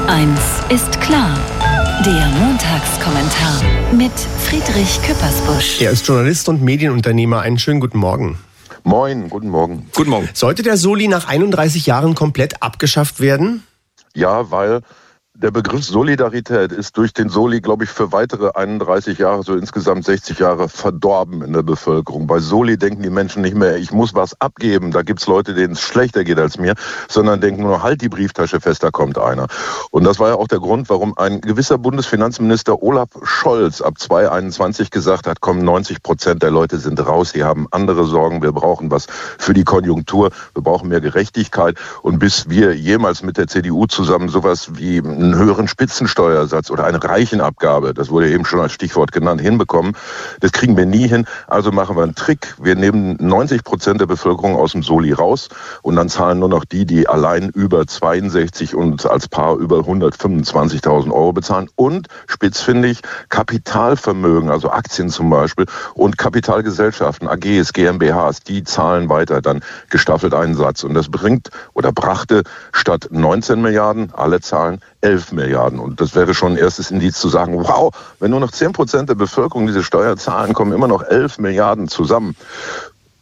Eins 0.06 0.40
ist 0.68 1.00
klar. 1.00 1.34
Der 2.04 2.26
Montagskommentar 2.38 3.62
mit 3.92 4.12
Friedrich 4.12 5.00
Küppersbusch. 5.02 5.80
Er 5.80 5.92
ist 5.92 6.06
Journalist 6.06 6.46
und 6.50 6.62
Medienunternehmer. 6.62 7.40
Einen 7.40 7.58
schönen 7.58 7.80
guten 7.80 7.96
Morgen. 7.98 8.38
Moin, 8.82 9.30
guten 9.30 9.48
Morgen. 9.48 9.88
Guten 9.94 10.10
Morgen. 10.10 10.28
Sollte 10.34 10.62
der 10.62 10.76
Soli 10.76 11.08
nach 11.08 11.26
31 11.26 11.86
Jahren 11.86 12.14
komplett 12.14 12.62
abgeschafft 12.62 13.20
werden? 13.20 13.62
Ja, 14.14 14.50
weil 14.50 14.82
der 15.36 15.50
Begriff 15.50 15.84
Solidarität 15.84 16.70
ist 16.70 16.96
durch 16.96 17.12
den 17.12 17.28
Soli, 17.28 17.60
glaube 17.60 17.82
ich, 17.82 17.90
für 17.90 18.12
weitere 18.12 18.52
31 18.54 19.18
Jahre, 19.18 19.42
so 19.42 19.56
insgesamt 19.56 20.04
60 20.04 20.38
Jahre 20.38 20.68
verdorben 20.68 21.42
in 21.42 21.52
der 21.52 21.64
Bevölkerung. 21.64 22.28
Bei 22.28 22.38
Soli 22.38 22.78
denken 22.78 23.02
die 23.02 23.10
Menschen 23.10 23.42
nicht 23.42 23.56
mehr, 23.56 23.76
ich 23.76 23.90
muss 23.90 24.14
was 24.14 24.40
abgeben, 24.40 24.92
da 24.92 25.02
gibt's 25.02 25.26
Leute, 25.26 25.52
denen 25.54 25.72
es 25.72 25.80
schlechter 25.80 26.22
geht 26.22 26.38
als 26.38 26.56
mir, 26.56 26.74
sondern 27.08 27.40
denken 27.40 27.62
nur, 27.62 27.82
halt 27.82 28.00
die 28.00 28.08
Brieftasche 28.08 28.60
fest, 28.60 28.84
da 28.84 28.92
kommt 28.92 29.18
einer. 29.18 29.48
Und 29.90 30.04
das 30.04 30.20
war 30.20 30.28
ja 30.28 30.34
auch 30.36 30.46
der 30.46 30.60
Grund, 30.60 30.88
warum 30.88 31.18
ein 31.18 31.40
gewisser 31.40 31.78
Bundesfinanzminister 31.78 32.80
Olaf 32.80 33.08
Scholz 33.24 33.80
ab 33.80 33.98
2021 33.98 34.92
gesagt 34.92 35.26
hat, 35.26 35.40
komm, 35.40 35.58
90 35.58 36.04
Prozent 36.04 36.44
der 36.44 36.52
Leute 36.52 36.78
sind 36.78 37.04
raus, 37.04 37.30
sie 37.30 37.42
haben 37.42 37.66
andere 37.72 38.04
Sorgen, 38.04 38.40
wir 38.40 38.52
brauchen 38.52 38.92
was 38.92 39.06
für 39.08 39.52
die 39.52 39.64
Konjunktur, 39.64 40.30
wir 40.54 40.62
brauchen 40.62 40.90
mehr 40.90 41.00
Gerechtigkeit. 41.00 41.76
Und 42.02 42.20
bis 42.20 42.48
wir 42.48 42.76
jemals 42.76 43.24
mit 43.24 43.36
der 43.36 43.48
CDU 43.48 43.86
zusammen 43.86 44.28
sowas 44.28 44.68
wie 44.74 45.02
einen 45.24 45.36
höheren 45.36 45.68
Spitzensteuersatz 45.68 46.70
oder 46.70 46.84
eine 46.84 47.02
Reichenabgabe, 47.02 47.94
das 47.94 48.10
wurde 48.10 48.30
eben 48.30 48.44
schon 48.44 48.60
als 48.60 48.72
Stichwort 48.72 49.12
genannt, 49.12 49.40
hinbekommen. 49.40 49.96
Das 50.40 50.52
kriegen 50.52 50.76
wir 50.76 50.86
nie 50.86 51.08
hin. 51.08 51.26
Also 51.46 51.72
machen 51.72 51.96
wir 51.96 52.02
einen 52.02 52.14
Trick. 52.14 52.54
Wir 52.60 52.76
nehmen 52.76 53.16
90 53.18 53.64
Prozent 53.64 54.00
der 54.00 54.06
Bevölkerung 54.06 54.56
aus 54.56 54.72
dem 54.72 54.82
Soli 54.82 55.12
raus 55.12 55.48
und 55.82 55.96
dann 55.96 56.08
zahlen 56.08 56.38
nur 56.38 56.48
noch 56.48 56.64
die, 56.64 56.84
die 56.84 57.08
allein 57.08 57.48
über 57.48 57.86
62 57.86 58.74
und 58.74 59.06
als 59.06 59.28
Paar 59.28 59.56
über 59.56 59.78
125.000 59.78 61.10
Euro 61.12 61.32
bezahlen. 61.32 61.68
Und 61.76 62.08
spitzfindig 62.26 63.00
Kapitalvermögen, 63.28 64.50
also 64.50 64.70
Aktien 64.70 65.08
zum 65.08 65.30
Beispiel 65.30 65.66
und 65.94 66.18
Kapitalgesellschaften, 66.18 67.28
AGs, 67.28 67.72
GmbHs, 67.72 68.40
die 68.40 68.64
zahlen 68.64 69.08
weiter 69.08 69.40
dann 69.40 69.62
gestaffelt 69.90 70.34
einen 70.34 70.54
Satz. 70.54 70.84
Und 70.84 70.94
das 70.94 71.08
bringt 71.10 71.50
oder 71.72 71.92
brachte 71.92 72.42
statt 72.72 73.08
19 73.10 73.60
Milliarden, 73.60 74.12
alle 74.14 74.40
zahlen 74.40 74.80
11 75.04 75.32
Milliarden. 75.32 75.78
Und 75.78 76.00
das 76.00 76.14
wäre 76.14 76.34
schon 76.34 76.52
ein 76.52 76.58
erstes 76.58 76.90
Indiz 76.90 77.18
zu 77.18 77.28
sagen, 77.28 77.62
wow, 77.62 77.94
wenn 78.20 78.30
nur 78.30 78.40
noch 78.40 78.50
10 78.50 78.72
Prozent 78.72 79.08
der 79.10 79.14
Bevölkerung 79.14 79.66
diese 79.66 79.84
Steuer 79.84 80.16
zahlen, 80.16 80.54
kommen 80.54 80.72
immer 80.72 80.88
noch 80.88 81.02
11 81.02 81.38
Milliarden 81.38 81.88
zusammen. 81.88 82.34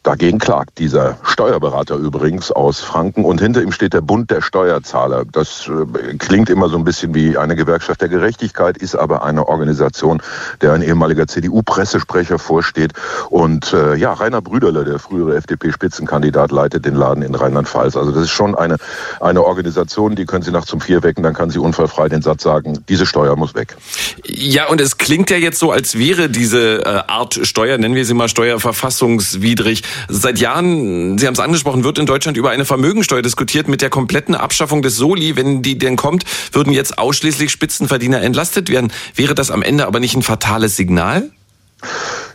Dagegen 0.03 0.38
klagt 0.38 0.78
dieser 0.78 1.16
Steuerberater 1.22 1.94
übrigens 1.94 2.50
aus 2.50 2.80
Franken 2.80 3.24
und 3.24 3.40
hinter 3.40 3.62
ihm 3.62 3.70
steht 3.70 3.94
der 3.94 4.00
Bund 4.00 4.32
der 4.32 4.42
Steuerzahler. 4.42 5.24
Das 5.30 5.68
äh, 5.68 6.16
klingt 6.16 6.50
immer 6.50 6.68
so 6.68 6.76
ein 6.76 6.82
bisschen 6.82 7.14
wie 7.14 7.36
eine 7.38 7.55
Gewerkschaft 7.55 8.00
der 8.00 8.09
Gerechtigkeit, 8.09 8.76
ist 8.78 8.96
aber 8.96 9.24
eine 9.24 9.46
Organisation, 9.46 10.20
der 10.61 10.72
ein 10.72 10.82
ehemaliger 10.82 11.28
CDU-Pressesprecher 11.28 12.40
vorsteht. 12.40 12.94
Und 13.30 13.72
äh, 13.72 13.94
ja, 13.94 14.12
Rainer 14.12 14.42
Brüderle, 14.42 14.84
der 14.84 14.98
frühere 14.98 15.36
FDP-Spitzenkandidat, 15.36 16.50
leitet 16.50 16.84
den 16.84 16.96
Laden 16.96 17.22
in 17.22 17.36
Rheinland-Pfalz. 17.36 17.96
Also 17.96 18.11
das 18.11 18.24
ist 18.24 18.30
schon 18.30 18.57
eine, 18.57 18.78
eine 19.20 19.44
Organisation, 19.44 20.16
die 20.16 20.24
können 20.24 20.42
Sie 20.42 20.50
nachts 20.50 20.72
um 20.72 20.80
vier 20.80 21.05
wecken, 21.05 21.22
dann 21.22 21.34
kann 21.34 21.50
sie 21.50 21.61
unfallfrei 21.61 22.09
den 22.09 22.22
Satz 22.22 22.42
sagen, 22.42 22.84
diese 22.88 23.07
Steuer 23.07 23.36
muss 23.36 23.55
weg. 23.55 23.76
Ja, 24.24 24.68
und 24.68 24.80
es 24.80 24.98
klingt 24.98 25.30
ja 25.30 25.36
jetzt 25.36 25.61
so, 25.61 25.70
als 25.70 25.96
wäre 25.96 26.28
diese 26.28 26.84
äh, 26.84 27.03
Art 27.07 27.38
Steuer, 27.42 27.78
nennen 27.78 27.94
wir 27.94 28.05
sie 28.05 28.14
mal 28.14 28.28
steuerverfassungswidrig. 28.28 29.82
Seit 30.09 30.38
Jahren, 30.38 31.18
Sie 31.18 31.26
haben 31.26 31.34
es 31.34 31.40
angesprochen, 31.40 31.84
wird 31.84 31.99
in 31.99 32.07
Deutschland 32.07 32.36
über 32.36 32.51
eine 32.51 32.64
Vermögensteuer 32.64 33.22
diskutiert. 33.22 33.68
Mit 33.68 33.82
der 33.82 33.90
kompletten 33.90 34.34
Abschaffung 34.34 34.82
des 34.82 34.97
Soli, 34.97 35.36
wenn 35.36 35.62
die 35.62 35.78
denn 35.78 35.97
kommt, 35.97 36.24
würden 36.53 36.72
jetzt 36.72 36.99
ausschließlich 36.99 37.51
Spitzenverdiener 37.51 38.22
entlastet 38.22 38.68
werden. 38.68 38.93
Wäre 39.14 39.34
das 39.34 39.51
am 39.51 39.62
Ende 39.62 39.86
aber 39.86 40.01
nicht 40.01 40.16
ein 40.16 40.22
fatales 40.22 40.76
Signal? 40.76 41.30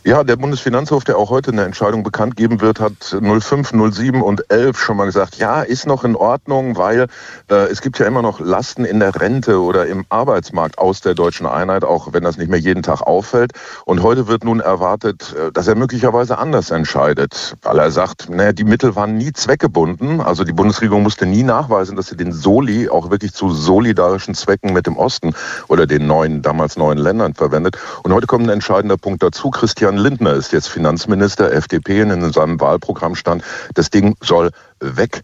Ja, 0.04 0.24
der 0.24 0.36
Bundesfinanzhof, 0.36 1.04
der 1.04 1.18
auch 1.18 1.30
heute 1.30 1.52
eine 1.52 1.64
Entscheidung 1.64 2.04
bekannt 2.04 2.36
geben 2.36 2.62
wird, 2.62 2.80
hat 2.80 2.94
05, 3.02 3.74
07 3.92 4.22
und 4.22 4.50
11 4.50 4.80
schon 4.80 4.98
mal 4.98 5.06
gesagt, 5.06 5.38
ja, 5.38 5.62
ist 5.64 5.86
noch 5.86 6.04
in 6.04 6.16
Ordnung, 6.16 6.78
weil 6.78 7.08
äh, 7.50 7.66
es 7.70 7.82
gibt 7.82 8.00
ja 8.00 8.06
immer 8.06 8.22
noch 8.22 8.40
Lasten 8.40 8.86
in 8.86 9.00
der 9.00 9.20
Rente 9.20 9.60
oder 9.60 9.88
im 9.88 10.06
Arbeitsmarkt 10.10 10.78
aus 10.78 11.02
der 11.02 11.14
deutschen 11.14 11.46
Einheit, 11.46 11.84
auch 11.84 12.14
wenn 12.14 12.24
das 12.24 12.38
nicht 12.38 12.50
mehr 12.50 12.60
jeden 12.60 12.84
Tag 12.84 13.02
auffällt. 13.02 13.52
Und 13.86 14.04
heute 14.04 14.28
wird 14.28 14.44
nun 14.44 14.60
erwartet, 14.60 15.36
äh, 15.38 15.52
dass 15.52 15.68
er 15.68 15.76
möglicherweise 15.76 16.38
anders 16.38 16.72
entscheidet, 16.72 17.56
weil 17.64 17.80
er 17.80 17.92
sagt, 17.92 18.30
naja, 18.30 18.54
die 18.54 18.64
Mittel 18.64 18.96
waren 18.96 19.18
nie 19.18 19.34
zweckgebunden. 19.34 20.22
Also 20.22 20.44
die 20.44 20.54
Bundesregierung 20.54 21.04
musste 21.04 21.26
nie 21.26 21.44
nachweisen, 21.44 21.96
dass 21.96 22.08
sie 22.08 22.18
den 22.18 22.32
Soli 22.32 22.88
auch 22.88 23.10
wirklich 23.10 23.34
zu 23.34 23.50
solidarischen 23.50 24.36
Zwecken 24.36 24.74
mit 24.74 24.86
dem 24.86 24.96
Osten 24.96 25.34
oder 25.68 25.88
den 25.88 26.08
neuen, 26.08 26.42
damals 26.44 26.78
neuen 26.78 26.98
Ländern 26.98 27.34
verwendet. 27.34 27.78
Und 28.04 28.14
heute 28.14 28.28
kommt 28.28 28.46
ein 28.46 28.52
entscheidender 28.52 28.98
Punkt 28.98 29.24
dazu. 29.24 29.50
Christian 29.50 29.87
Lindner 29.96 30.34
ist 30.34 30.52
jetzt 30.52 30.68
Finanzminister, 30.68 31.54
FDP, 31.54 32.02
in 32.02 32.34
seinem 32.34 32.60
Wahlprogramm 32.60 33.16
stand, 33.16 33.44
das 33.76 33.90
Ding 33.90 34.16
soll 34.20 34.50
weg. 34.80 35.22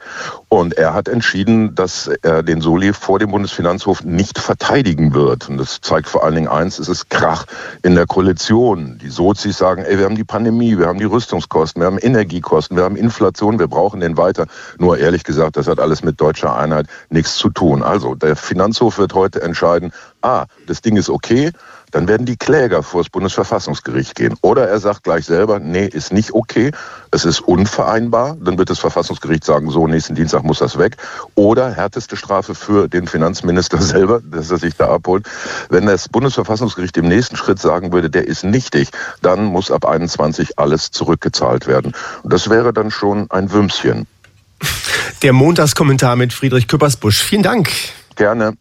Und 0.50 0.78
er 0.78 0.94
hat 0.94 1.08
entschieden, 1.08 1.76
dass 1.76 2.10
er 2.22 2.44
den 2.44 2.62
Soli 2.62 2.94
vor 2.94 3.20
dem 3.20 3.32
Bundesfinanzhof 3.32 4.04
nicht 4.04 4.40
verteidigen 4.40 5.14
wird. 5.14 5.50
Und 5.50 5.58
das 5.58 5.82
zeigt 5.82 6.08
vor 6.08 6.24
allen 6.24 6.36
Dingen 6.36 6.48
eins, 6.48 6.80
es 6.80 6.88
ist 6.88 7.10
Krach 7.10 7.46
in 7.82 7.96
der 7.96 8.06
Koalition. 8.06 8.98
Die 9.00 9.10
Sozis 9.10 9.58
sagen, 9.58 9.84
ey, 9.84 9.98
wir 9.98 10.06
haben 10.06 10.16
die 10.16 10.24
Pandemie, 10.24 10.78
wir 10.78 10.88
haben 10.88 11.00
die 11.00 11.06
Rüstungskosten, 11.06 11.82
wir 11.82 11.88
haben 11.88 11.98
Energiekosten, 11.98 12.78
wir 12.78 12.84
haben 12.84 12.96
Inflation, 12.96 13.60
wir 13.60 13.68
brauchen 13.68 14.00
den 14.00 14.18
weiter. 14.18 14.48
Nur 14.78 14.98
ehrlich 14.98 15.24
gesagt, 15.24 15.58
das 15.58 15.68
hat 15.68 15.80
alles 15.80 16.04
mit 16.04 16.20
deutscher 16.20 16.56
Einheit 16.56 16.88
nichts 17.10 17.36
zu 17.36 17.50
tun. 17.50 17.84
Also, 17.84 18.16
der 18.16 18.36
Finanzhof 18.36 18.98
wird 18.98 19.14
heute 19.14 19.42
entscheiden, 19.42 19.92
ah, 20.22 20.46
das 20.68 20.82
Ding 20.82 20.98
ist 20.98 21.10
okay, 21.10 21.52
dann 21.94 22.08
werden 22.08 22.26
die 22.26 22.38
Kläger 22.38 22.84
vor 22.84 23.02
das 23.02 23.10
Bundesverfassungsgericht 23.10 24.16
gehen. 24.16 24.36
Oder 24.42 24.68
er 24.68 24.80
sagt 24.80 25.04
gleich 25.04 25.26
selber, 25.26 25.60
nee, 25.60 25.86
ist 25.86 26.12
nicht 26.12 26.34
okay, 26.34 26.72
es 27.12 27.24
ist 27.24 27.40
unvereinbar, 27.40 28.36
dann 28.42 28.58
wird 28.58 28.70
das 28.70 28.80
Verfassungsgericht 28.80 29.44
sagen, 29.44 29.70
so, 29.70 29.88
nächsten 29.88 30.16
Dienstag 30.16 30.44
muss 30.44 30.60
das 30.60 30.78
weg. 30.80 30.98
Oder 31.36 31.72
härteste 31.72 32.18
Strafe 32.18 32.56
für 32.56 32.88
den 32.90 33.08
Finanzminister 33.08 33.78
selber, 33.82 34.22
dass 34.24 34.50
er 34.50 34.58
sich 34.58 34.76
da 34.76 34.90
abholt. 34.90 35.28
Wenn 35.70 35.86
das 35.86 36.10
Bundesverfassungsgericht 36.10 36.98
im 36.98 37.08
nächsten 37.08 37.38
Schritt 37.38 37.60
sagen 37.60 37.94
würde, 37.94 38.10
der 38.10 38.28
ist 38.28 38.44
nichtig, 38.44 38.90
dann 39.22 39.46
muss 39.46 39.70
ab 39.70 39.86
21 39.86 40.58
alles 40.58 40.90
zurückgezahlt 40.92 41.68
werden. 41.68 41.94
Und 42.24 42.34
das 42.34 42.50
wäre 42.50 42.74
dann 42.74 42.90
schon 42.90 43.30
ein 43.30 43.52
Würmschen. 43.52 44.08
Der 45.22 45.34
Montagskommentar 45.34 46.16
mit 46.16 46.34
Friedrich 46.34 46.68
Küppersbusch. 46.68 47.22
Vielen 47.22 47.44
Dank. 47.44 47.70
Gerne. 48.16 48.56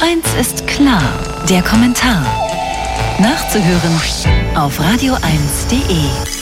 Eins 0.00 0.26
ist 0.40 0.66
klar, 0.66 1.02
der 1.48 1.62
Kommentar. 1.62 2.51
Nachzuhören 3.20 3.94
auf 4.54 4.80
radio1.de. 4.80 6.41